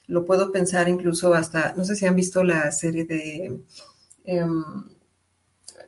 [0.08, 3.60] lo puedo pensar incluso hasta, no sé si han visto la serie de
[4.26, 4.64] em,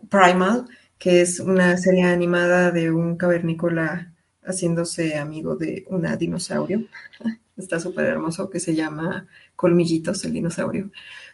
[0.10, 0.65] Primal,
[0.98, 6.86] que es una serie animada de un cavernícola haciéndose amigo de una dinosaurio.
[7.58, 10.91] Está súper hermoso, que se llama Colmillitos, el dinosaurio.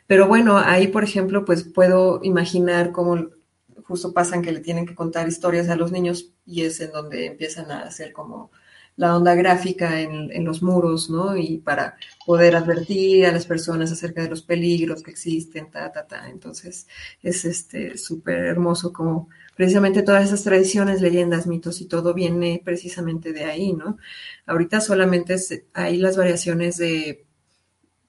[0.08, 3.30] Pero bueno, ahí, por ejemplo, pues puedo imaginar cómo
[3.84, 7.26] justo pasan que le tienen que contar historias a los niños y es en donde
[7.26, 8.52] empiezan a hacer como
[9.02, 11.36] la onda gráfica en, los muros, ¿no?
[11.36, 16.06] Y para poder advertir a las personas acerca de los peligros que existen, ta, ta,
[16.06, 16.30] ta.
[16.30, 16.88] Entonces,
[17.24, 23.34] es este súper hermoso como precisamente todas esas tradiciones, leyendas, mitos y todo viene precisamente
[23.34, 23.98] de ahí, ¿no?
[24.46, 25.36] Ahorita solamente
[25.74, 27.26] hay las variaciones de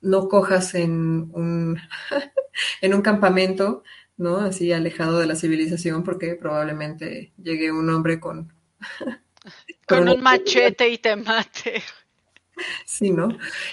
[0.03, 1.79] no cojas en un,
[2.83, 3.83] en un campamento,
[4.19, 4.37] ¿no?
[4.37, 8.53] Así alejado de la civilización porque probablemente llegue un hombre con
[9.97, 11.83] con un machete y te mate.
[12.85, 13.29] Sí, ¿no?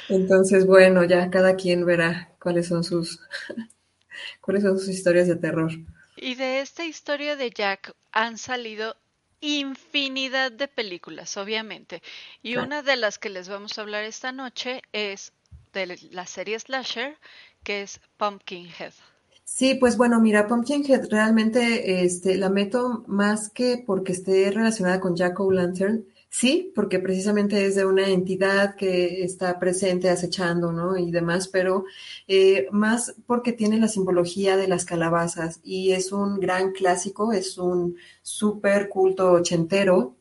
[0.08, 3.20] Entonces, bueno, ya cada quien verá cuáles son sus
[4.42, 5.72] cuáles son sus historias de terror.
[6.16, 8.96] Y de esta historia de Jack han salido
[9.42, 12.02] infinidad de películas, obviamente.
[12.42, 15.32] Y una de las que les vamos a hablar esta noche es
[15.72, 17.18] de la serie Slasher,
[17.64, 18.94] que es Pumpkinhead.
[19.52, 25.16] Sí, pues bueno, mira, Pumpkinhead realmente este, la meto más que porque esté relacionada con
[25.18, 30.96] Jack O'Lantern, sí, porque precisamente es de una entidad que está presente acechando, ¿no?
[30.98, 31.84] Y demás, pero
[32.28, 37.58] eh, más porque tiene la simbología de las calabazas y es un gran clásico, es
[37.58, 40.16] un súper culto ochentero,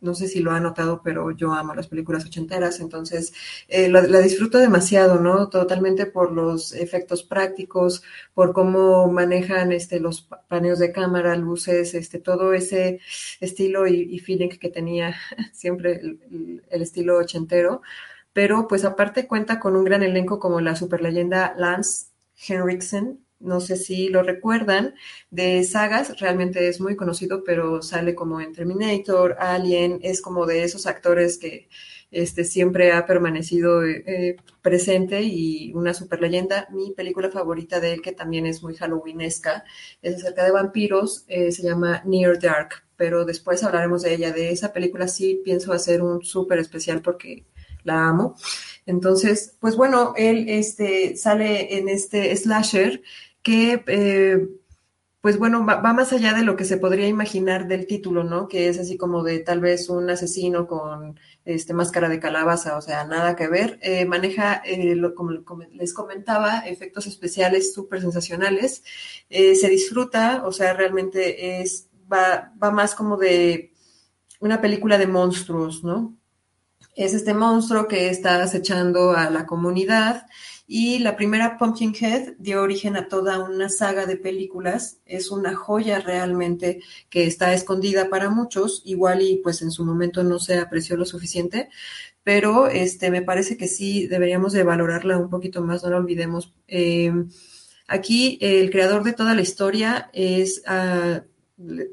[0.00, 3.32] no sé si lo ha notado, pero yo amo las películas ochenteras, entonces
[3.68, 5.48] eh, la, disfruto demasiado, ¿no?
[5.48, 8.02] Totalmente por los efectos prácticos,
[8.34, 13.00] por cómo manejan este, los paneos de cámara, luces, este, todo ese
[13.40, 15.16] estilo y, feeling que tenía
[15.52, 17.82] siempre el, estilo ochentero.
[18.32, 22.06] Pero pues aparte cuenta con un gran elenco como la super leyenda Lance
[22.48, 24.94] Henriksen, no sé si lo recuerdan,
[25.30, 30.64] de sagas, realmente es muy conocido, pero sale como en Terminator, Alien, es como de
[30.64, 31.68] esos actores que
[32.10, 36.68] este, siempre ha permanecido eh, presente y una super leyenda.
[36.72, 39.64] Mi película favorita de él, que también es muy halloweenesca,
[40.02, 44.32] es acerca de vampiros, eh, se llama Near Dark, pero después hablaremos de ella.
[44.32, 47.44] De esa película sí pienso hacer un súper especial porque
[47.84, 48.36] la amo.
[48.86, 53.02] Entonces, pues bueno, él este, sale en este slasher
[53.42, 54.48] que, eh,
[55.20, 58.48] pues bueno, va, más allá de lo que se podría imaginar del título, ¿no?
[58.48, 62.80] Que es así como de tal vez un asesino con este, máscara de calabaza, o
[62.80, 63.78] sea, nada que ver.
[63.82, 65.32] Eh, maneja, eh, como,
[65.72, 68.82] les comentaba, efectos especiales súper sensacionales.
[69.28, 73.72] se disfruta, o sea, realmente es, va, va más como de
[74.40, 76.16] una película de monstruos, ¿no?
[76.96, 80.26] Es este monstruo que está acechando a la comunidad
[80.72, 85.00] y la primera Pumpkinhead dio origen a toda una saga de películas.
[85.04, 90.22] Es una joya realmente que está escondida para muchos, igual y pues en su momento
[90.22, 91.70] no se apreció lo suficiente,
[92.22, 96.54] pero este me parece que sí deberíamos de valorarla un poquito más, no lo olvidemos.
[96.68, 97.28] Em,
[97.88, 101.24] aquí el creador de toda la historia es, ah,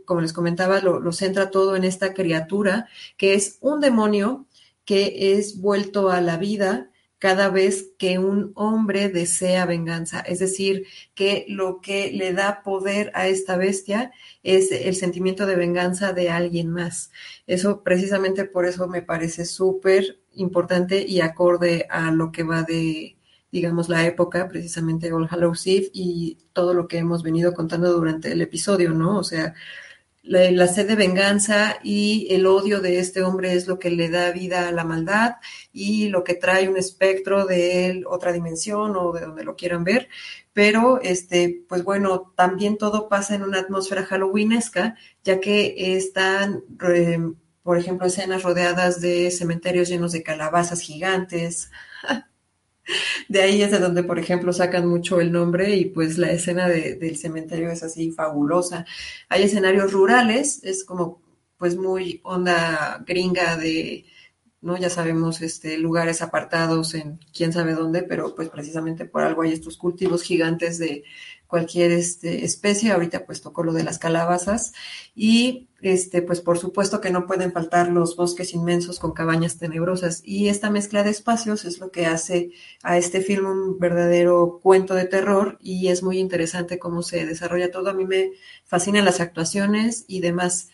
[0.05, 2.87] como les comentaba, lo centra todo en esta criatura
[3.17, 4.45] que es un demonio
[4.85, 10.19] que es vuelto a la vida cada vez que un hombre desea venganza.
[10.21, 14.11] Es decir, que lo que le da poder a esta bestia
[14.43, 17.11] es el sentimiento de venganza de alguien más.
[17.47, 23.17] Eso precisamente por eso me parece súper importante y acorde a lo que va de,
[23.51, 28.31] digamos, la época, precisamente All Hallows Eve y todo lo que hemos venido contando durante
[28.31, 29.17] el episodio, ¿no?
[29.17, 29.55] O sea,
[30.27, 34.31] la, sed de venganza y el odio de este hombre es lo que le da
[34.31, 35.35] vida a la maldad
[35.71, 40.09] y lo que trae un espectro de otra dimensión o de donde lo quieran ver.
[40.53, 46.63] Pero, este, pues bueno, también todo pasa en una atmósfera halloweenesca, ya que están,
[47.63, 51.69] por ejemplo, escenas rodeadas de cementerios llenos de calabazas gigantes,
[53.29, 56.67] de ahí es de donde, por ejemplo, sacan mucho el nombre y pues la escena
[56.67, 58.85] del cementerio es así fabulosa.
[59.29, 61.21] Hay escenarios rurales, es como
[61.57, 64.05] pues muy onda gringa de,
[64.61, 64.77] ¿no?
[64.77, 69.53] Ya sabemos, este, lugares apartados en quién sabe dónde, pero pues precisamente por algo hay
[69.53, 71.03] estos cultivos gigantes de
[71.47, 72.91] cualquier este, especie.
[72.91, 74.73] Ahorita pues tocó lo de las calabazas
[75.15, 80.21] y este, pues por supuesto que no pueden faltar los bosques inmensos con cabañas tenebrosas
[80.25, 82.51] y esta mezcla de espacios es lo que hace
[82.83, 87.71] a este film un verdadero cuento de terror y es muy interesante cómo se desarrolla
[87.71, 87.89] todo.
[87.89, 88.31] A mí me
[88.65, 90.69] fascinan las actuaciones y demás.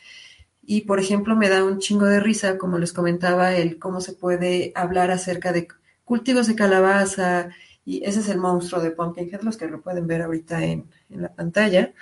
[0.65, 4.13] Y por ejemplo, me da un chingo de risa, como les comentaba, el cómo se
[4.13, 5.67] puede hablar acerca de
[6.05, 7.49] cultivos de calabaza,
[7.85, 11.33] y ese es el monstruo de Pumpkinhead, los que lo pueden ver ahorita en, la
[11.33, 11.93] pantalla.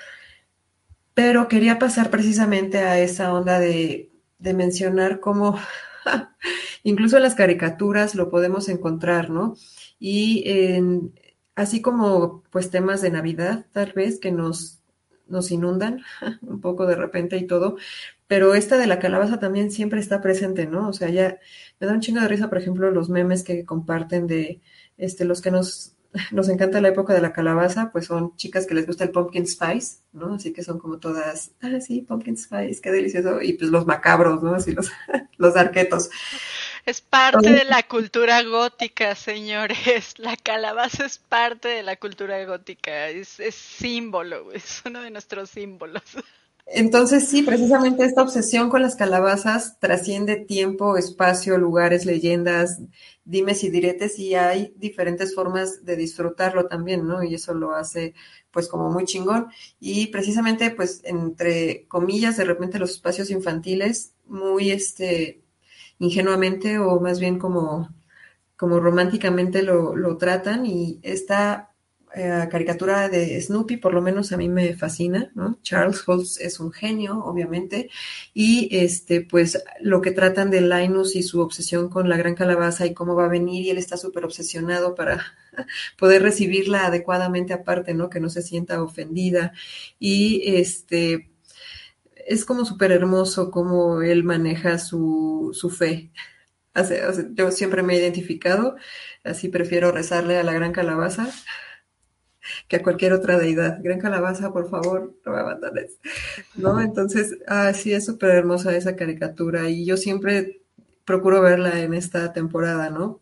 [1.14, 5.58] Pero quería pasar precisamente a esa onda de, mencionar cómo
[6.84, 9.56] incluso en las caricaturas lo podemos encontrar, ¿no?
[10.00, 10.46] Y
[11.56, 14.82] así como pues temas de Navidad, tal vez, que nos,
[15.28, 16.04] nos inundan
[16.42, 17.78] un poco de repente y todo,
[18.28, 20.90] pero esta de la calabaza también siempre está presente, ¿no?
[20.90, 21.40] O sea, ya
[21.80, 24.62] me da un chingo de risa, por ejemplo, los memes que comparten de
[25.02, 25.94] este, los que nos,
[26.32, 29.48] nos encanta la época de la calabaza, pues son chicas que les gusta el pumpkin
[29.48, 30.36] spice, ¿no?
[30.36, 33.42] Así que son como todas, ah, sí, pumpkin spice, qué delicioso.
[33.42, 34.54] Y pues los macabros, ¿no?
[34.54, 34.92] Así los,
[35.38, 36.10] los arquetos.
[36.86, 40.14] Es parte de la cultura gótica, señores.
[40.18, 43.10] La calabaza es parte de la cultura gótica.
[43.10, 46.04] Es, es símbolo, es uno de nuestros símbolos.
[46.74, 52.80] Entonces sí, precisamente esta obsesión con las calabazas trasciende tiempo, espacio, lugares, leyendas,
[53.26, 57.24] dimes y diretes y hay diferentes formas de disfrutarlo también, ¿no?
[57.24, 58.14] Y eso lo hace
[58.52, 59.48] pues como muy chingón.
[59.80, 65.42] Y precisamente pues entre comillas, de repente los espacios infantiles muy este
[66.00, 67.90] ingenuamente o más bien como,
[68.58, 71.71] como románticamente lo, lo tratan y esta
[72.14, 75.60] eh, caricatura de Snoopy, por lo menos a mí me fascina, ¿no?
[75.62, 77.90] Charles Holtz es un genio, obviamente,
[78.34, 82.86] y este, pues lo que tratan de Linus y su obsesión con la gran calabaza
[82.86, 85.22] y cómo va a venir, y él está súper obsesionado para
[85.98, 88.10] poder recibirla adecuadamente aparte, ¿no?
[88.10, 89.54] Que no se sienta ofendida.
[90.00, 91.32] Y este,
[92.28, 96.12] es como súper hermoso cómo él maneja su, su fe.
[97.34, 98.76] yo siempre me he identificado,
[99.24, 101.32] así prefiero rezarle a la gran calabaza
[102.68, 103.80] que a cualquier otra deidad.
[103.82, 106.00] Gran calabaza, por favor, no me abandones.
[106.56, 106.82] ¿No?
[106.82, 110.62] Entonces, ah, sí, es súper hermosa esa caricatura y yo siempre
[111.06, 113.20] procuro verla en esta temporada, ¿no?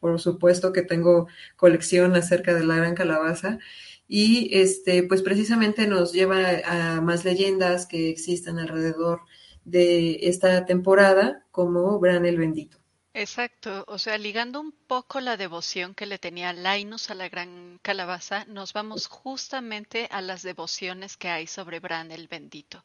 [0.00, 3.58] Por supuesto que tengo colección acerca de la gran calabaza
[4.06, 9.20] y este, pues precisamente nos lleva a más leyendas que existan alrededor
[9.64, 12.83] de esta temporada, como Bran el Bendito.
[13.14, 17.78] Exacto, o sea, ligando un poco la devoción que le tenía Lainus a la gran
[17.80, 22.84] calabaza, nos vamos justamente a las devociones que hay sobre Bran el Bendito.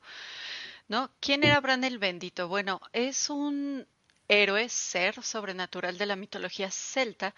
[0.87, 1.11] ¿No?
[1.19, 2.47] ¿Quién era Bran el Bendito?
[2.47, 3.87] Bueno, es un
[4.27, 7.33] héroe, ser sobrenatural de la mitología celta.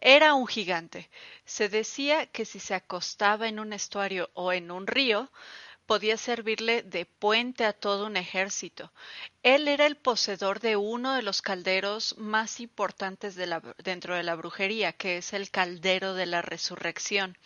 [0.00, 1.10] Era un gigante.
[1.44, 5.30] Se decía que si se acostaba en un estuario o en un río,
[5.86, 8.92] podía servirle de puente a todo un ejército.
[9.42, 13.36] Él era el poseedor de uno de los calderos más importantes
[13.78, 17.38] dentro de la brujería, que es el caldero de la resurrección.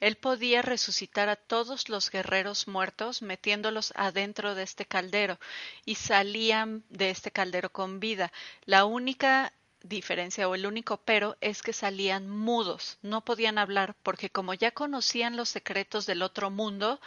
[0.00, 5.38] Él podía resucitar a todos los guerreros muertos metiéndolos adentro de este caldero
[5.84, 8.32] y salían de este caldero con vida.
[8.66, 9.52] La única
[9.84, 14.72] diferencia o el único pero es que salían mudos, no podían hablar porque como ya
[14.72, 17.00] conocían los secretos del otro mundo,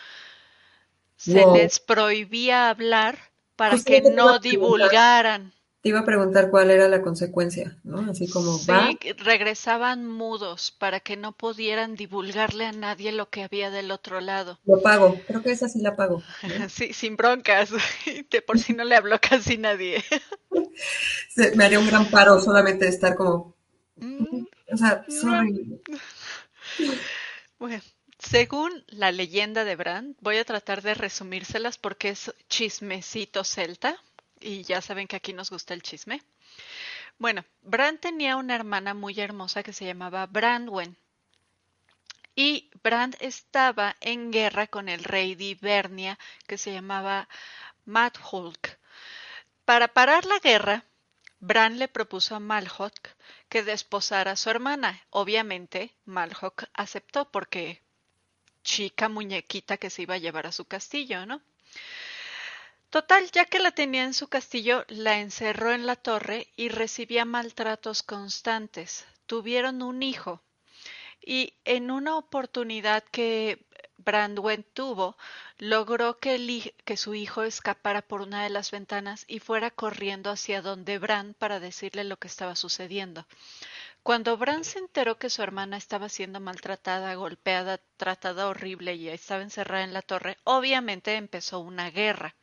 [1.17, 3.17] se les prohibía hablar
[3.55, 5.53] para que no divulgaran.
[5.81, 8.09] Te iba a preguntar cuál era la consecuencia, ¿no?
[8.09, 8.71] Así como sí,
[9.17, 14.59] regresaban mudos para que no pudieran divulgarle a nadie lo que había del otro lado.
[14.65, 16.23] Lo pago, creo que esa sí la pago.
[16.69, 17.71] sí, sin broncas,
[18.29, 20.03] que por si no le habló casi nadie.
[21.55, 23.55] me haría un gran paro solamente estar como...
[23.97, 25.81] Mm, o sea, sorry.
[27.59, 27.81] Bueno,
[28.29, 33.97] según la leyenda de Bran, voy a tratar de resumírselas porque es chismecito celta
[34.41, 36.21] y ya saben que aquí nos gusta el chisme.
[37.19, 40.97] Bueno, Bran tenía una hermana muy hermosa que se llamaba Brandwen.
[42.35, 47.29] Y Bran estaba en guerra con el rey de Ibernia que se llamaba
[47.85, 48.77] Madhulk.
[49.63, 50.83] Para parar la guerra,
[51.39, 53.09] Bran le propuso a Malhok
[53.47, 55.01] que desposara a su hermana.
[55.11, 57.81] Obviamente, Malhok aceptó porque
[58.67, 61.41] chica muñequita que se iba a llevar a su castillo, ¿no?
[62.89, 67.25] Total, ya que la tenía en su castillo, la encerró en la torre y recibía
[67.25, 69.05] maltratos constantes.
[69.25, 70.41] Tuvieron un hijo.
[71.21, 73.65] Y en una oportunidad que
[73.97, 75.17] Brandwen tuvo,
[75.57, 80.61] logró que, que, su hijo escapara por una de las ventanas y fuera corriendo hacia
[80.61, 83.25] donde Bran para decirle lo que estaba sucediendo.
[84.07, 89.41] Cuando Bran se enteró que su hermana estaba siendo maltratada, golpeada, tratada horrible y estaba
[89.41, 92.33] encerrada en la torre, obviamente empezó una guerra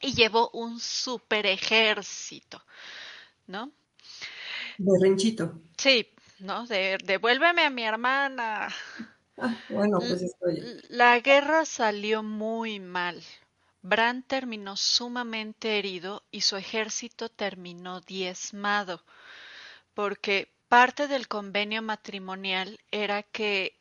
[0.00, 2.60] y llevó un super ejército,
[3.46, 3.70] ¿no?
[4.78, 5.60] De renchito.
[5.76, 6.66] Sí, ¿no?
[6.66, 8.74] De, devuélveme a mi hermana.
[9.38, 10.60] Ah, bueno, pues estoy.
[10.88, 13.22] La guerra salió muy mal.
[13.82, 19.04] Bran terminó sumamente herido y su ejército terminó diezmado,
[19.94, 23.76] porque Parte del convenio matrimonial era que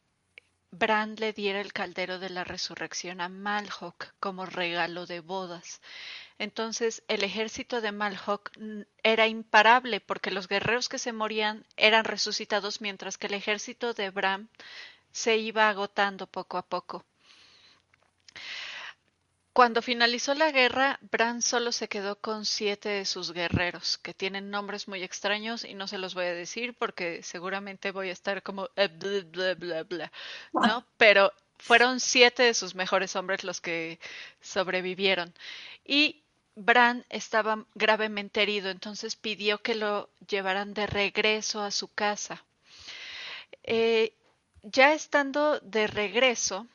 [0.71, 5.81] Bran le diera el caldero de la resurrección a Malhok como regalo de bodas.
[6.39, 8.49] Entonces el ejército de Malhok
[9.03, 14.09] era imparable porque los guerreros que se morían eran resucitados mientras que el ejército de
[14.09, 14.49] Bran
[15.11, 17.05] se iba agotando poco a poco.
[19.59, 24.49] Cuando finalizó la guerra, Bran solo se quedó con siete de sus guerreros, que tienen
[24.49, 28.41] nombres muy extraños y no se los voy a decir porque seguramente voy a estar
[28.41, 30.11] como eh, bla, bla, bla,
[30.53, 30.85] ¿no?
[30.97, 33.99] Pero fueron siete de sus mejores hombres los que
[34.39, 35.33] sobrevivieron.
[35.83, 36.23] Y
[36.55, 42.45] Bran estaba gravemente herido, entonces pidió que lo llevaran de regreso a su casa.
[43.63, 44.13] Eh,
[44.63, 46.65] ya estando de regreso,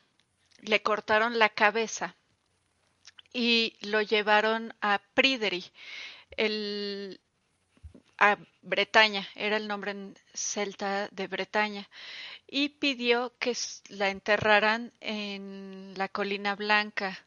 [0.61, 2.15] le cortaron la cabeza
[3.35, 5.65] y lo llevaron a Prideri,
[6.37, 7.19] el,
[8.17, 11.89] a Bretaña, era el nombre en celta de Bretaña,
[12.47, 13.53] y pidió que
[13.89, 17.25] la enterraran en la colina blanca,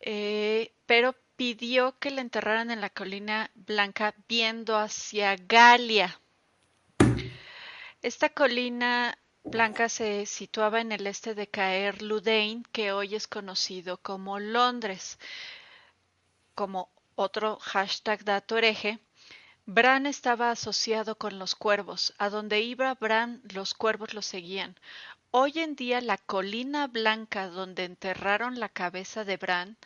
[0.00, 6.20] eh, pero pidió que la enterraran en la colina blanca viendo hacia Galia.
[8.02, 13.96] Esta colina Blanca se situaba en el este de Caer Ludain, que hoy es conocido
[13.96, 15.18] como Londres.
[16.54, 19.00] Como otro hashtag dato hereje,
[19.64, 22.14] Bran estaba asociado con los cuervos.
[22.18, 24.76] A donde iba Bran, los cuervos lo seguían.
[25.30, 29.78] Hoy en día la colina blanca donde enterraron la cabeza de Bran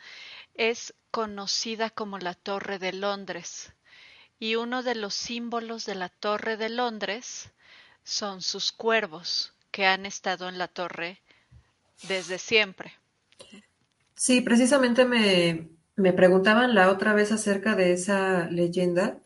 [0.53, 3.73] es conocida como la Torre de Londres.
[4.37, 7.51] Y uno de los símbolos de la Torre de Londres
[8.05, 11.21] son sus cuervos que han estado en la torre
[12.03, 12.93] desde siempre.
[14.15, 19.19] Sí, precisamente me, me preguntaban la otra vez acerca de esa leyenda,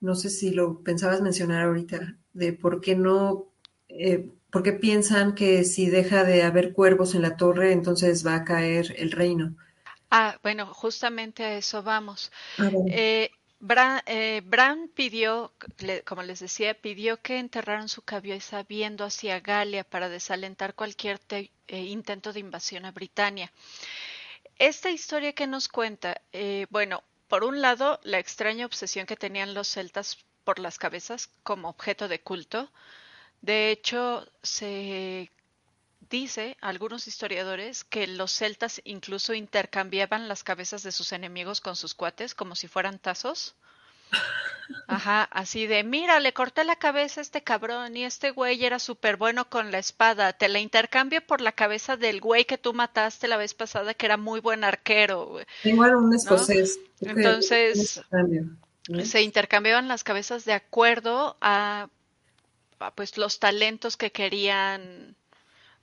[0.00, 3.46] no sé si lo pensabas mencionar ahorita, de por qué no,
[3.88, 8.44] eh, porque piensan que si deja de haber cuervos en la torre, entonces va a
[8.44, 9.56] caer el reino.
[10.10, 12.30] Ah, bueno, justamente a eso vamos.
[12.58, 13.30] Ah, eh,
[14.06, 15.52] eh, Bran, pidió,
[16.04, 21.48] como les decía, pidió que enterraran su cabeza viendo hacia Galia para desalentar cualquier eh,
[21.68, 23.52] intento de invasión a Britania.
[24.58, 26.20] Esta historia que nos cuenta,
[26.70, 31.68] bueno, por un lado, la extraña obsesión que tenían los celtas por las cabezas como
[31.70, 32.70] objeto de culto.
[33.40, 35.30] De hecho, se
[36.10, 41.94] dice, algunos historiadores, que los celtas incluso intercambiaban las cabezas de sus enemigos con sus
[41.94, 43.54] cuates como si fueran tazos.
[44.86, 48.78] Ajá, así de, mira, le corté la cabeza a este cabrón y este güey era
[48.78, 50.32] súper bueno con la espada.
[50.32, 54.06] Te la intercambio por la cabeza del güey que tú mataste la vez pasada, que
[54.06, 55.38] era muy buen arquero.
[55.64, 56.78] Igual un escocés.
[57.00, 58.02] Entonces,
[59.04, 61.88] se intercambiaban las cabezas de acuerdo a,
[62.78, 65.16] a, pues los talentos que querían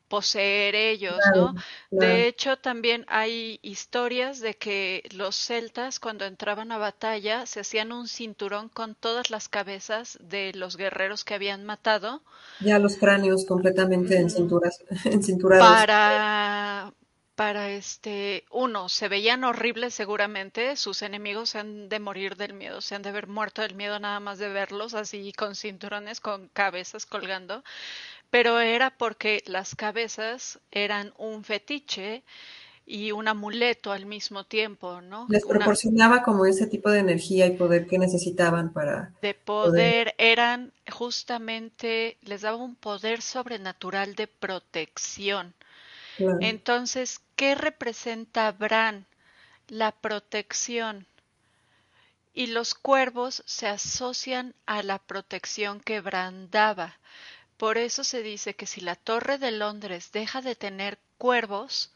[0.09, 1.55] poseer ellos, ¿no?
[1.91, 7.91] De hecho, también hay historias de que los celtas cuando entraban a batalla se hacían
[7.93, 12.21] un cinturón con todas las cabezas de los guerreros que habían matado.
[12.59, 15.65] Ya los cráneos completamente en cinturas, en cinturados.
[15.65, 16.91] Para
[17.39, 22.81] para este uno se veían horribles seguramente sus enemigos se han de morir del miedo
[22.81, 26.49] se han de haber muerto del miedo nada más de verlos así con cinturones con
[26.49, 27.63] cabezas colgando
[28.29, 32.23] pero era porque las cabezas eran un fetiche
[32.85, 35.27] y un amuleto al mismo tiempo, ¿no?
[35.29, 39.13] Les proporcionaba como ese tipo de energía y poder que necesitaban para...
[39.21, 45.53] De poder, eran justamente, les daba un poder sobrenatural de protección.
[46.41, 49.05] Entonces, ¿qué representa Bran?
[49.67, 51.05] La protección.
[52.33, 56.97] Y los cuervos se asocian a la protección que Bran daba.
[57.59, 61.91] Por eso se dice que si la Torre de Londres deja de tener cuervos,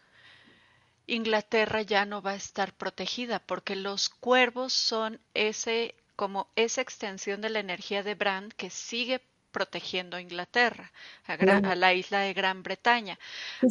[1.07, 7.39] Inglaterra ya no va a estar protegida, porque los cuervos son ese como esa extensión
[7.39, 9.21] de la energía de Bran que sigue
[9.53, 10.91] protegiendo a Inglaterra,
[11.27, 13.17] a, la isla de Gran Bretaña.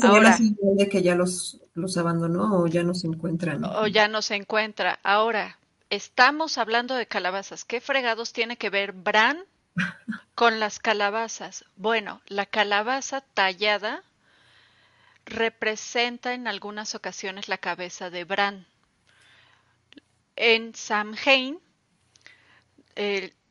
[0.01, 3.63] Ahora, de que ya los, los abandonó o ya no se encuentran.
[3.67, 4.99] O ya no se encuentra.
[5.03, 5.59] Ahora,
[5.91, 7.67] estamos hablando de calabazas.
[7.67, 9.45] ¿Qué fregados tiene que ver Bran
[10.35, 11.65] con las calabazas.
[11.77, 14.03] Bueno, la calabaza tallada
[15.25, 18.67] representa en algunas ocasiones la cabeza de Bran.
[20.37, 21.61] En Samhain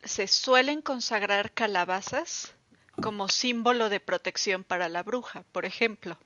[0.03, 2.53] se suelen consagrar calabazas
[3.01, 6.17] como símbolo de protección para la bruja, por ejemplo.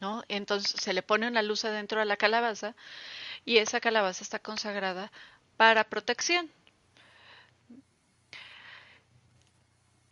[0.00, 0.22] ¿no?
[0.28, 2.74] Entonces se le pone una luz adentro de la calabaza
[3.44, 5.10] y esa calabaza está consagrada
[5.56, 6.50] para protección.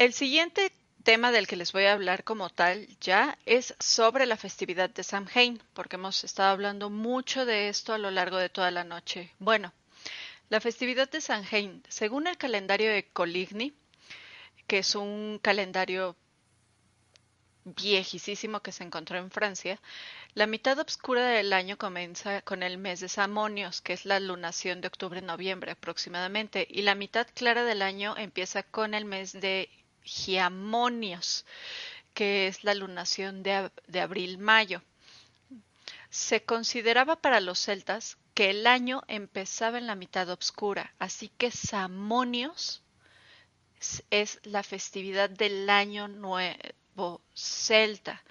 [0.02, 0.72] El siguiente
[1.04, 5.04] tema del que les voy a hablar como tal ya es sobre la festividad de
[5.04, 9.32] Samhain, porque hemos estado hablando mucho de esto a lo largo de toda la noche.
[9.38, 9.72] Bueno,
[10.48, 13.72] la festividad de Samhain, según el calendario de Coligny,
[14.66, 16.16] que es un calendario
[17.64, 19.80] viejísimo que se encontró en Francia,
[20.34, 24.80] la mitad oscura del año comienza con el mes de Samonios, que es la lunación
[24.80, 29.70] de octubre-noviembre aproximadamente, y la mitad clara del año empieza con el mes de
[30.04, 31.44] Giamonios,
[32.14, 34.82] que es la lunación de, abril-mayo.
[36.10, 41.50] Se consideraba para los celtas que el año empezaba en la mitad oscura, así que
[41.50, 42.82] Samonios
[44.10, 48.22] es la festividad del año nuevo celta.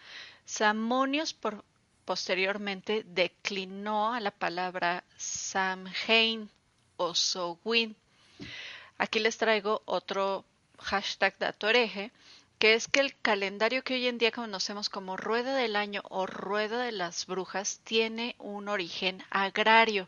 [0.46, 1.64] Samonios por,
[2.06, 6.50] posteriormente declinó a la palabra Samhain
[6.98, 7.96] o Sowin.
[8.98, 10.46] Aquí les traigo otro
[10.82, 12.12] hashtag Datoreje,
[12.60, 16.28] que es que el calendario que hoy en día conocemos como Rueda del Año o
[16.28, 20.08] Rueda de las Brujas tiene un origen agrario.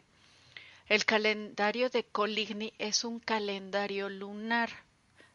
[0.87, 4.69] El calendario de Coligny es un calendario lunar.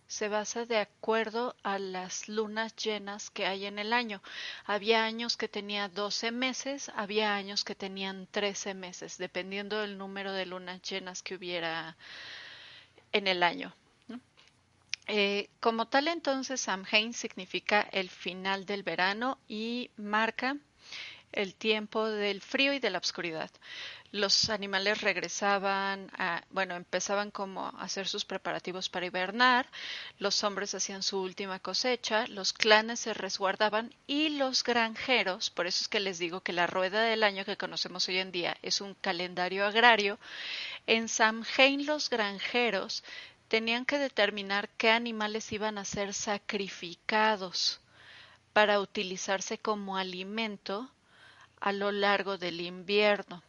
[0.06, 4.22] Se basa de acuerdo a las lunas llenas que hay en el año.
[4.64, 10.32] Había años que tenía 12 meses, había años que tenían 13 meses, dependiendo del número
[10.32, 11.96] de lunas llenas que hubiera
[13.12, 13.74] en el año.
[15.10, 20.56] Eh, como tal, entonces, Samhain significa el final del verano y marca
[21.32, 23.50] el tiempo del frío y de la oscuridad.
[24.10, 29.66] Los animales regresaban, a, bueno, empezaban como a hacer sus preparativos para hibernar,
[30.18, 35.82] los hombres hacían su última cosecha, los clanes se resguardaban y los granjeros, por eso
[35.82, 38.80] es que les digo que la rueda del año que conocemos hoy en día es
[38.80, 40.18] un calendario agrario,
[40.86, 43.04] en Samhain los granjeros
[43.48, 47.80] tenían que determinar qué animales iban a ser sacrificados
[48.52, 50.90] para utilizarse como alimento
[51.60, 53.42] a lo largo del invierno.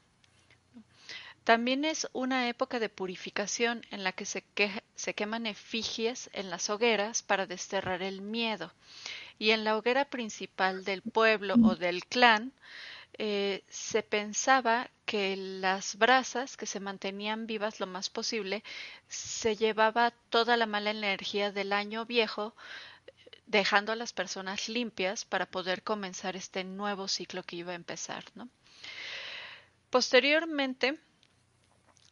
[1.43, 4.43] También es una época de purificación en la que se,
[5.15, 8.71] queman efigies en las hogueras para desterrar el miedo.
[9.39, 12.53] Y en la hoguera principal del pueblo o del clan
[13.17, 18.63] eh, se pensaba que las brasas que se mantenían vivas lo más posible
[19.07, 22.55] se llevaba toda la mala energía del año viejo
[23.47, 28.23] dejando a las personas limpias para poder comenzar este nuevo ciclo que iba a empezar.
[28.35, 28.49] ¿no?
[29.89, 30.99] Posteriormente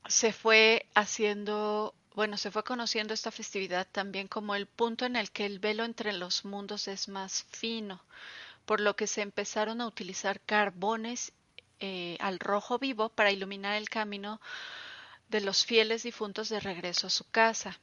[0.07, 5.29] se fue haciendo, bueno, se fue conociendo esta festividad también como el punto en el
[5.29, 8.03] que el velo entre los mundos es más fino,
[8.65, 11.31] por lo que se empezaron a utilizar carbones
[11.80, 14.41] eh, al rojo vivo para iluminar el camino
[15.30, 17.80] de los fieles difuntos de regreso a su casa.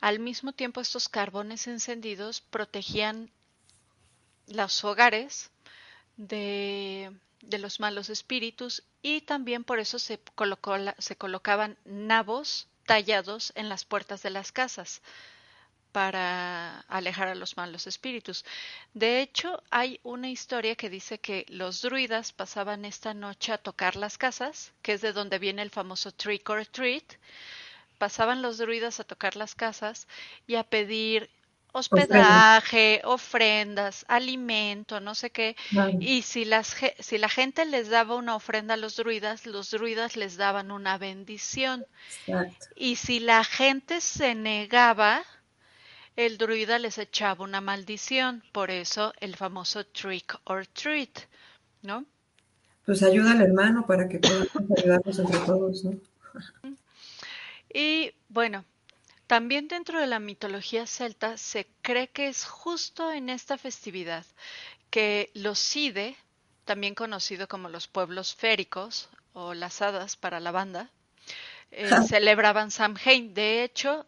[0.00, 3.30] Al mismo tiempo, estos carbones encendidos protegían
[4.46, 5.50] los hogares
[6.16, 10.20] de, los malos espíritus y también por eso se,
[10.98, 15.02] se colocaban nabos tallados en las puertas de las casas
[15.94, 18.44] para alejar a los malos espíritus.
[18.94, 23.94] De hecho, hay una historia que dice que los druidas pasaban esta noche a tocar
[23.94, 27.04] las casas, que es de donde viene el famoso trick or treat,
[27.96, 30.08] pasaban los druidas a tocar las casas
[30.48, 31.30] y a pedir
[31.70, 35.54] hospedaje, ofrendas, alimento, no sé qué.
[36.00, 40.16] Y si, las, si la gente les daba una ofrenda a los druidas, los druidas
[40.16, 41.86] les daban una bendición.
[42.74, 45.24] Y si la gente se negaba,
[46.16, 48.42] el druida les echaba una maldición.
[48.52, 51.20] Por eso el famoso trick or treat,
[51.82, 52.04] ¿no?
[52.86, 55.94] Pues ayuda al hermano para que podamos ayudarnos entre todos, ¿no?
[57.76, 58.64] Y bueno,
[59.26, 64.24] también dentro de la mitología celta se cree que es justo en esta festividad
[64.90, 66.16] que los Side,
[66.64, 70.88] también conocido como los pueblos féricos o las hadas para la banda,
[71.72, 73.34] eh, celebraban Samhain.
[73.34, 74.06] De hecho,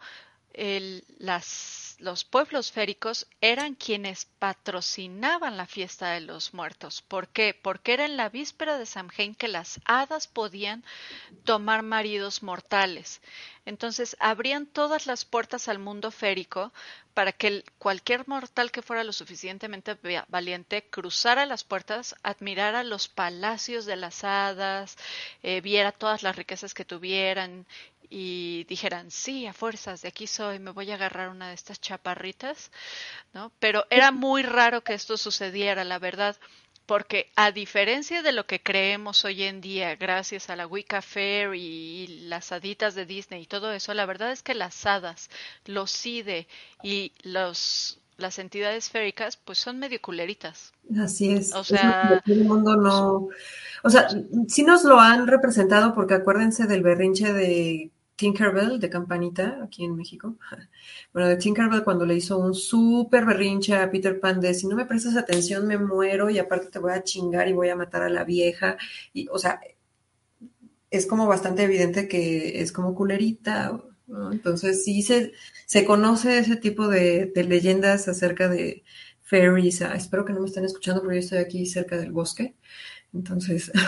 [0.57, 7.01] el, las los pueblos féricos eran quienes patrocinaban la fiesta de los muertos.
[7.01, 7.59] ¿Por qué?
[7.61, 10.85] Porque era en la víspera de Samhain que las hadas podían
[11.45, 13.23] tomar maridos mortales.
[13.65, 16.73] Entonces abrían todas las puertas al mundo férico
[17.15, 19.97] para que cualquier mortal que fuera lo suficientemente
[20.29, 24.99] valiente cruzara las puertas, admirara los palacios de las hadas,
[25.43, 27.67] eh, viera todas las riquezas que tuvieran
[28.11, 31.81] y dijeran, sí, a fuerzas, de aquí soy, me voy a agarrar una de estas
[31.81, 32.71] chaparritas,
[33.33, 33.53] ¿no?
[33.59, 36.37] Pero era muy raro que esto sucediera, la verdad,
[36.87, 41.55] porque a diferencia de lo que creemos hoy en día, gracias a la Wicca Fair
[41.55, 45.29] y las haditas de Disney y todo eso, la verdad es que las hadas,
[45.65, 46.47] los CIDE
[46.83, 50.73] y los las entidades féricas pues son medio culeritas.
[50.99, 51.55] Así es.
[51.55, 53.29] O sea, el mundo no,
[53.83, 54.09] o sea,
[54.49, 59.97] sí nos lo han representado porque acuérdense del berrinche de Tinkerbell de Campanita, aquí en
[59.97, 60.37] México.
[61.13, 64.77] Bueno, de Tinkerbell cuando le hizo un súper berrinche a Peter Pan de si no
[64.77, 68.03] me prestas atención me muero y aparte te voy a chingar y voy a matar
[68.03, 68.77] a la vieja.
[69.15, 69.61] Y, o sea,
[70.91, 73.81] es como bastante evidente que es como culerita.
[74.33, 75.33] Entonces sí se,
[75.67, 78.85] se conoce ese tipo de, leyendas acerca de
[79.23, 79.83] fairies.
[79.83, 82.57] Ah, espero que no me estén escuchando porque yo estoy aquí cerca del bosque.
[83.17, 83.73] Entonces.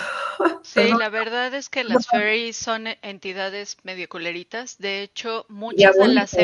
[0.63, 4.79] Sí, la verdad es que las fairies son entidades medio culeritas.
[4.79, 6.37] De hecho, muchas de las.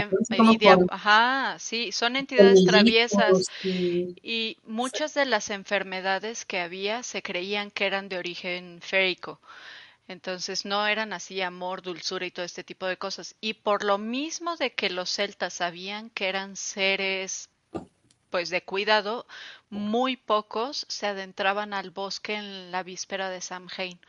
[0.89, 3.47] Ajá, sí, son entidades traviesas.
[3.63, 9.41] Y muchas de las enfermedades que había se creían que eran de origen férico.
[10.09, 13.37] Entonces no eran así amor, dulzura y todo este tipo de cosas.
[13.41, 17.49] Y por lo mismo de que los celtas sabían que eran seres
[18.35, 19.29] pues de cuidado,
[19.71, 24.01] muy pocos se adentraban al bosque en la víspera de Samhain.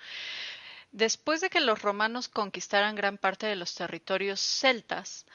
[0.92, 5.28] Después de que los romanos conquistaran gran parte de los territorios celtas,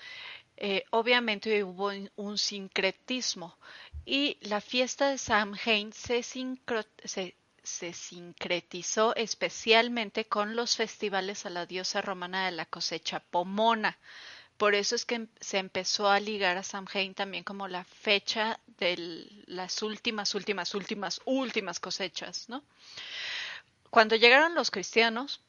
[0.56, 3.56] eh, obviamente hubo un sincretismo
[4.04, 12.02] y la fiesta de Samhain se, se sincretizó especialmente con los festivales a la diosa
[12.02, 13.96] romana de la cosecha Pomona.
[14.60, 19.26] Por eso es que se empezó a ligar a Samhain también como la fecha de
[19.46, 22.62] las últimas, últimas, últimas, últimas cosechas, ¿no?
[23.88, 25.40] Cuando llegaron los cristianos,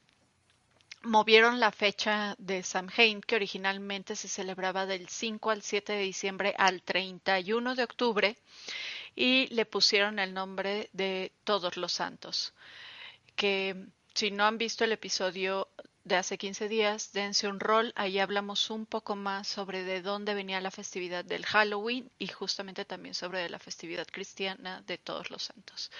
[1.01, 6.55] movieron la fecha de Samhain, que originalmente se celebraba del 5 al 7 de diciembre
[6.57, 8.37] al 31 de octubre,
[9.13, 12.53] y le pusieron el nombre de Todos los Santos,
[13.35, 13.75] que
[14.13, 15.67] si no han visto el episodio
[16.03, 17.93] de hace 15 días, Dense un rol.
[17.95, 22.85] Ahí hablamos un poco más sobre de dónde venía la festividad del Halloween y justamente
[22.85, 25.91] también sobre la festividad cristiana de todos los santos.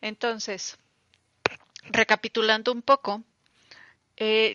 [0.00, 0.78] Entonces,
[1.84, 3.22] recapitulando un poco,
[4.16, 4.54] eh,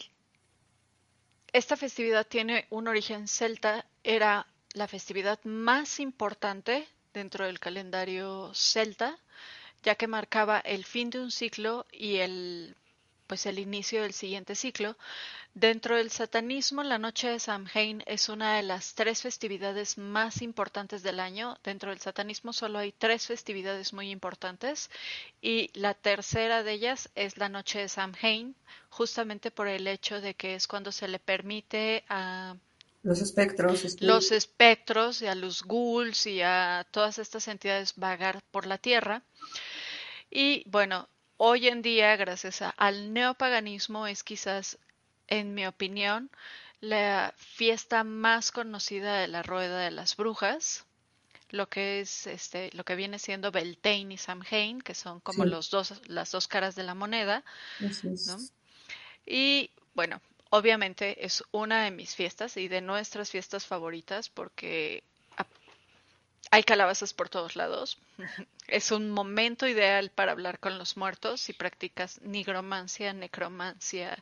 [1.54, 9.18] esta festividad tiene un origen celta, era la festividad más importante dentro del calendario celta,
[9.84, 12.76] ya que marcaba el fin de un ciclo y el
[13.28, 14.98] pues el inicio del siguiente ciclo.
[15.54, 21.04] Dentro del satanismo, la noche de Samhain es una de las tres festividades más importantes
[21.04, 21.58] del año.
[21.64, 24.90] Dentro del satanismo solo hay tres festividades muy importantes
[25.42, 28.56] y la tercera de ellas es la noche de Samhain,
[28.90, 32.56] justamente por el hecho de que es cuando se le permite a
[33.04, 34.02] los espectros.
[34.02, 39.24] Los espectros y a los ghouls y a todas estas entidades vagar por la tierra.
[40.30, 41.08] Y bueno,
[41.38, 44.78] hoy en día, gracias al neopaganismo, es quizás,
[45.28, 46.30] en mi opinión,
[46.82, 50.86] la fiesta más conocida de la rueda de las brujas,
[51.50, 55.70] lo que es este, lo que viene siendo Beltane y Samhain, que son como los
[55.70, 57.44] dos, las dos caras de la moneda.
[59.26, 65.04] Y bueno, obviamente es una de mis fiestas y de nuestras fiestas favoritas porque
[66.52, 68.00] hay calabazas por todos lados.
[68.68, 74.22] Es un momento ideal para hablar con los muertos si practicas nigromancia, necromancia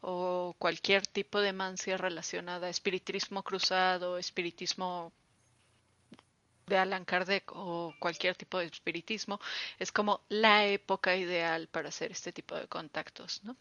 [0.00, 5.12] o cualquier tipo de mancia relacionada a espiritismo cruzado, espiritismo
[6.66, 9.40] de Alan Kardec o cualquier tipo de espiritismo.
[9.78, 13.56] Es como la época ideal para hacer este tipo de contactos, ¿no?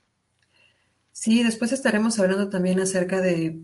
[1.14, 3.58] Sí, después estaremos hablando también acerca de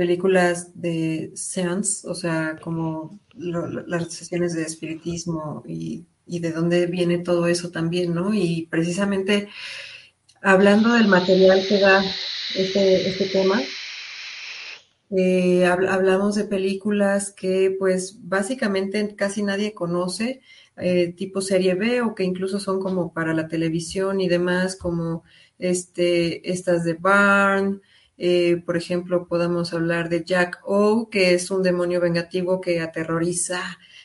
[0.00, 7.46] películas de seance, o sea, como las sesiones de espiritismo y, de dónde viene todo
[7.46, 8.32] eso también, ¿no?
[8.32, 9.48] Y precisamente
[10.40, 12.02] hablando del material que da
[12.56, 13.60] este, este tema,
[15.10, 20.40] eh, hablamos de películas que pues básicamente casi nadie conoce,
[20.78, 25.24] eh, tipo serie B o que incluso son como para la televisión y demás, como
[25.58, 27.82] este, estas de Barn,
[28.22, 33.62] eh, por ejemplo, podemos hablar de Jack O, que es un demonio vengativo que aterroriza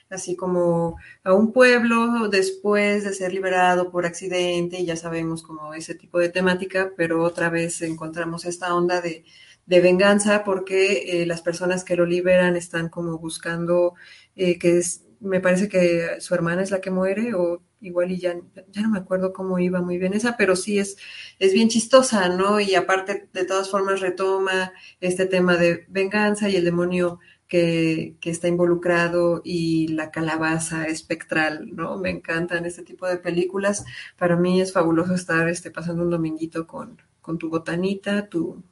[0.09, 5.73] así como a un pueblo después de ser liberado por accidente, y ya sabemos como
[5.73, 9.25] ese tipo de temática, pero otra vez encontramos esta onda de,
[9.67, 13.95] venganza porque eh, las personas que lo liberan están como buscando
[14.35, 18.19] eh, que es, me parece que su hermana es la que muere o igual y
[18.19, 18.35] ya,
[18.71, 20.97] ya no me acuerdo cómo iba muy bien esa, pero sí es,
[21.39, 22.59] es bien chistosa, ¿no?
[22.59, 28.31] Y aparte, de todas formas, retoma este tema de venganza y el demonio que, que,
[28.31, 31.97] está involucrado y la calabaza espectral, ¿no?
[31.97, 33.85] Me encantan este tipo de películas.
[34.17, 38.63] Para mí es fabuloso estar este, pasando un dominguito con, con tu botanita, tu,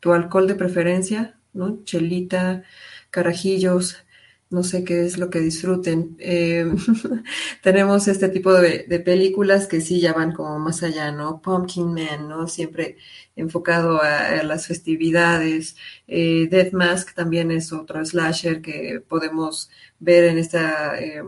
[0.00, 1.82] tu alcohol de preferencia, ¿no?
[1.84, 2.62] Chelita,
[3.10, 4.04] carajillos,
[4.52, 6.16] no sé qué es lo que disfruten.
[6.18, 6.70] Eh,
[7.62, 11.40] tenemos este tipo de, películas que sí ya van como más allá, ¿no?
[11.40, 12.46] Pumpkin Man, ¿no?
[12.48, 12.96] Siempre
[13.34, 15.76] enfocado a, las festividades.
[16.06, 21.22] Eh, Death Mask también es otro slasher que podemos ver en esta, eh,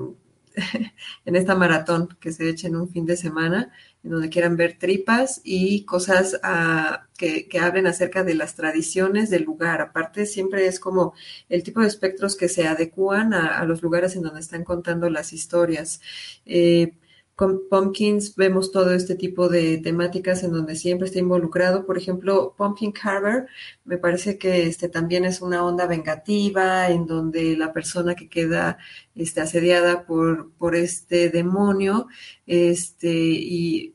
[1.25, 3.73] en esta maratón que se echa en un fin de semana
[4.11, 9.81] donde quieran ver tripas y cosas ah, que, hablen acerca de las tradiciones del lugar.
[9.81, 11.15] Aparte, siempre es como
[11.49, 15.33] el tipo de espectros que se adecúan a, los lugares en donde están contando las
[15.33, 16.01] historias.
[16.45, 16.93] Eh,
[17.35, 21.85] con Pumpkins vemos todo este tipo de temáticas en donde siempre está involucrado.
[21.87, 23.47] Por ejemplo, Pumpkin Carver
[23.85, 28.79] me parece que este también es una onda vengativa en donde la persona que queda
[29.15, 32.07] este, asediada por, por este demonio
[32.47, 33.95] este, y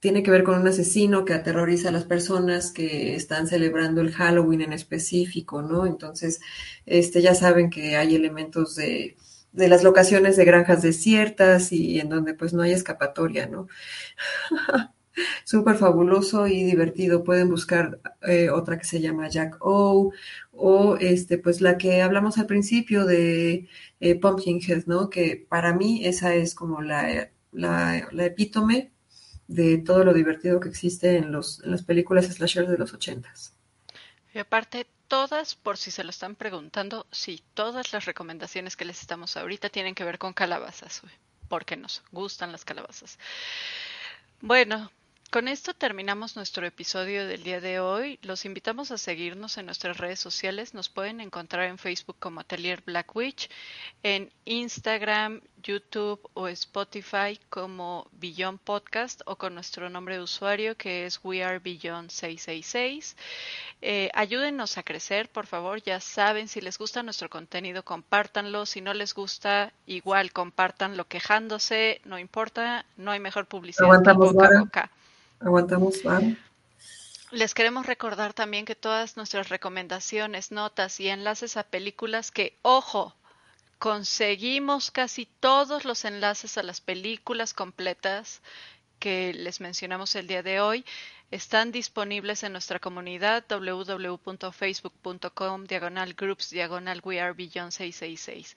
[0.00, 4.12] tiene que ver con un asesino que aterroriza a las personas que están celebrando el
[4.12, 5.86] Halloween en específico, ¿no?
[5.86, 6.40] Entonces,
[6.86, 9.16] este, ya saben que hay elementos de,
[9.52, 13.68] de las locaciones de granjas desiertas y en donde pues no hay escapatoria, ¿no?
[15.44, 17.24] Súper fabuloso y divertido.
[17.24, 20.12] Pueden buscar eh, otra que se llama Jack O
[20.52, 23.68] o este, pues la que hablamos al principio de
[24.00, 25.10] eh, Pumpkinhead, ¿no?
[25.10, 28.92] Que para mí esa es como la, la, la epítome
[29.48, 33.56] de todo lo divertido que existe en, los, en las películas slashers de los ochentas.
[34.32, 39.00] Y aparte, todas, por si se lo están preguntando, sí, todas las recomendaciones que les
[39.00, 41.02] estamos ahorita tienen que ver con calabazas,
[41.48, 43.18] porque nos gustan las calabazas.
[44.40, 44.90] Bueno,
[45.30, 48.18] Con esto terminamos nuestro episodio del día de hoy.
[48.22, 50.74] Los invitamos a seguirnos en nuestras redes sociales.
[50.74, 53.48] Nos pueden encontrar en Facebook como Atelier Black Witch,
[54.02, 61.06] en Instagram, YouTube o Spotify como Beyond Podcast o con nuestro nombre de usuario que
[61.06, 63.16] es We Are Beyond 666.
[63.82, 65.80] Eh, ayúdennos a crecer, por favor.
[65.80, 68.66] Ya saben, si les gusta nuestro contenido, compártanlo.
[68.66, 72.00] Si no les gusta, igual compártanlo quejándose.
[72.04, 74.90] No importa, no hay mejor publicidad que boca a boca.
[75.40, 76.02] Aguantamos,
[77.30, 83.16] Les queremos recordar también que todas nuestras recomendaciones, notas y enlaces a películas que, ojo,
[83.78, 88.42] conseguimos casi todos los enlaces a las películas completas
[88.98, 90.84] que les mencionamos el día de hoy
[91.30, 98.56] están disponibles en nuestra comunidad www.facebook.com diagonal groups diagonal we are beyond 666.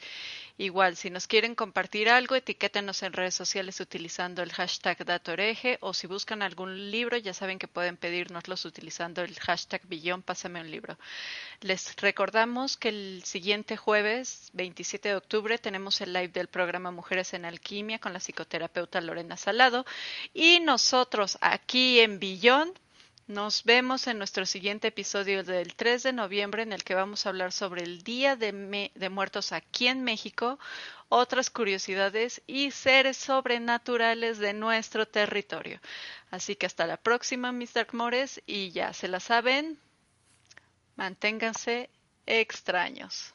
[0.58, 5.96] Igual, si nos quieren compartir algo, etiquétenos en redes sociales utilizando el hashtag Datoreje o
[5.96, 10.70] si buscan algún libro, ya saben que pueden pedírnoslos utilizando el hashtag Beyond Pásame un
[10.70, 11.00] libro.
[11.62, 17.34] Les recordamos que el siguiente jueves, 27 de octubre, tenemos el live del programa Mujeres
[17.34, 19.88] en Alquimia con la psicoterapeuta Lorena Salado
[20.36, 22.78] y nosotros aquí en Beyond
[23.28, 27.30] nos vemos en nuestro siguiente episodio del 3 de noviembre en el que vamos a
[27.30, 28.52] hablar sobre el Día de,
[29.10, 30.60] Muertos aquí en México,
[31.10, 35.80] otras curiosidades y seres sobrenaturales de nuestro territorio.
[36.32, 37.92] Así que hasta la próxima, mis Dark
[38.46, 39.80] y ya se la saben,
[40.96, 41.90] manténganse
[42.26, 43.33] extraños.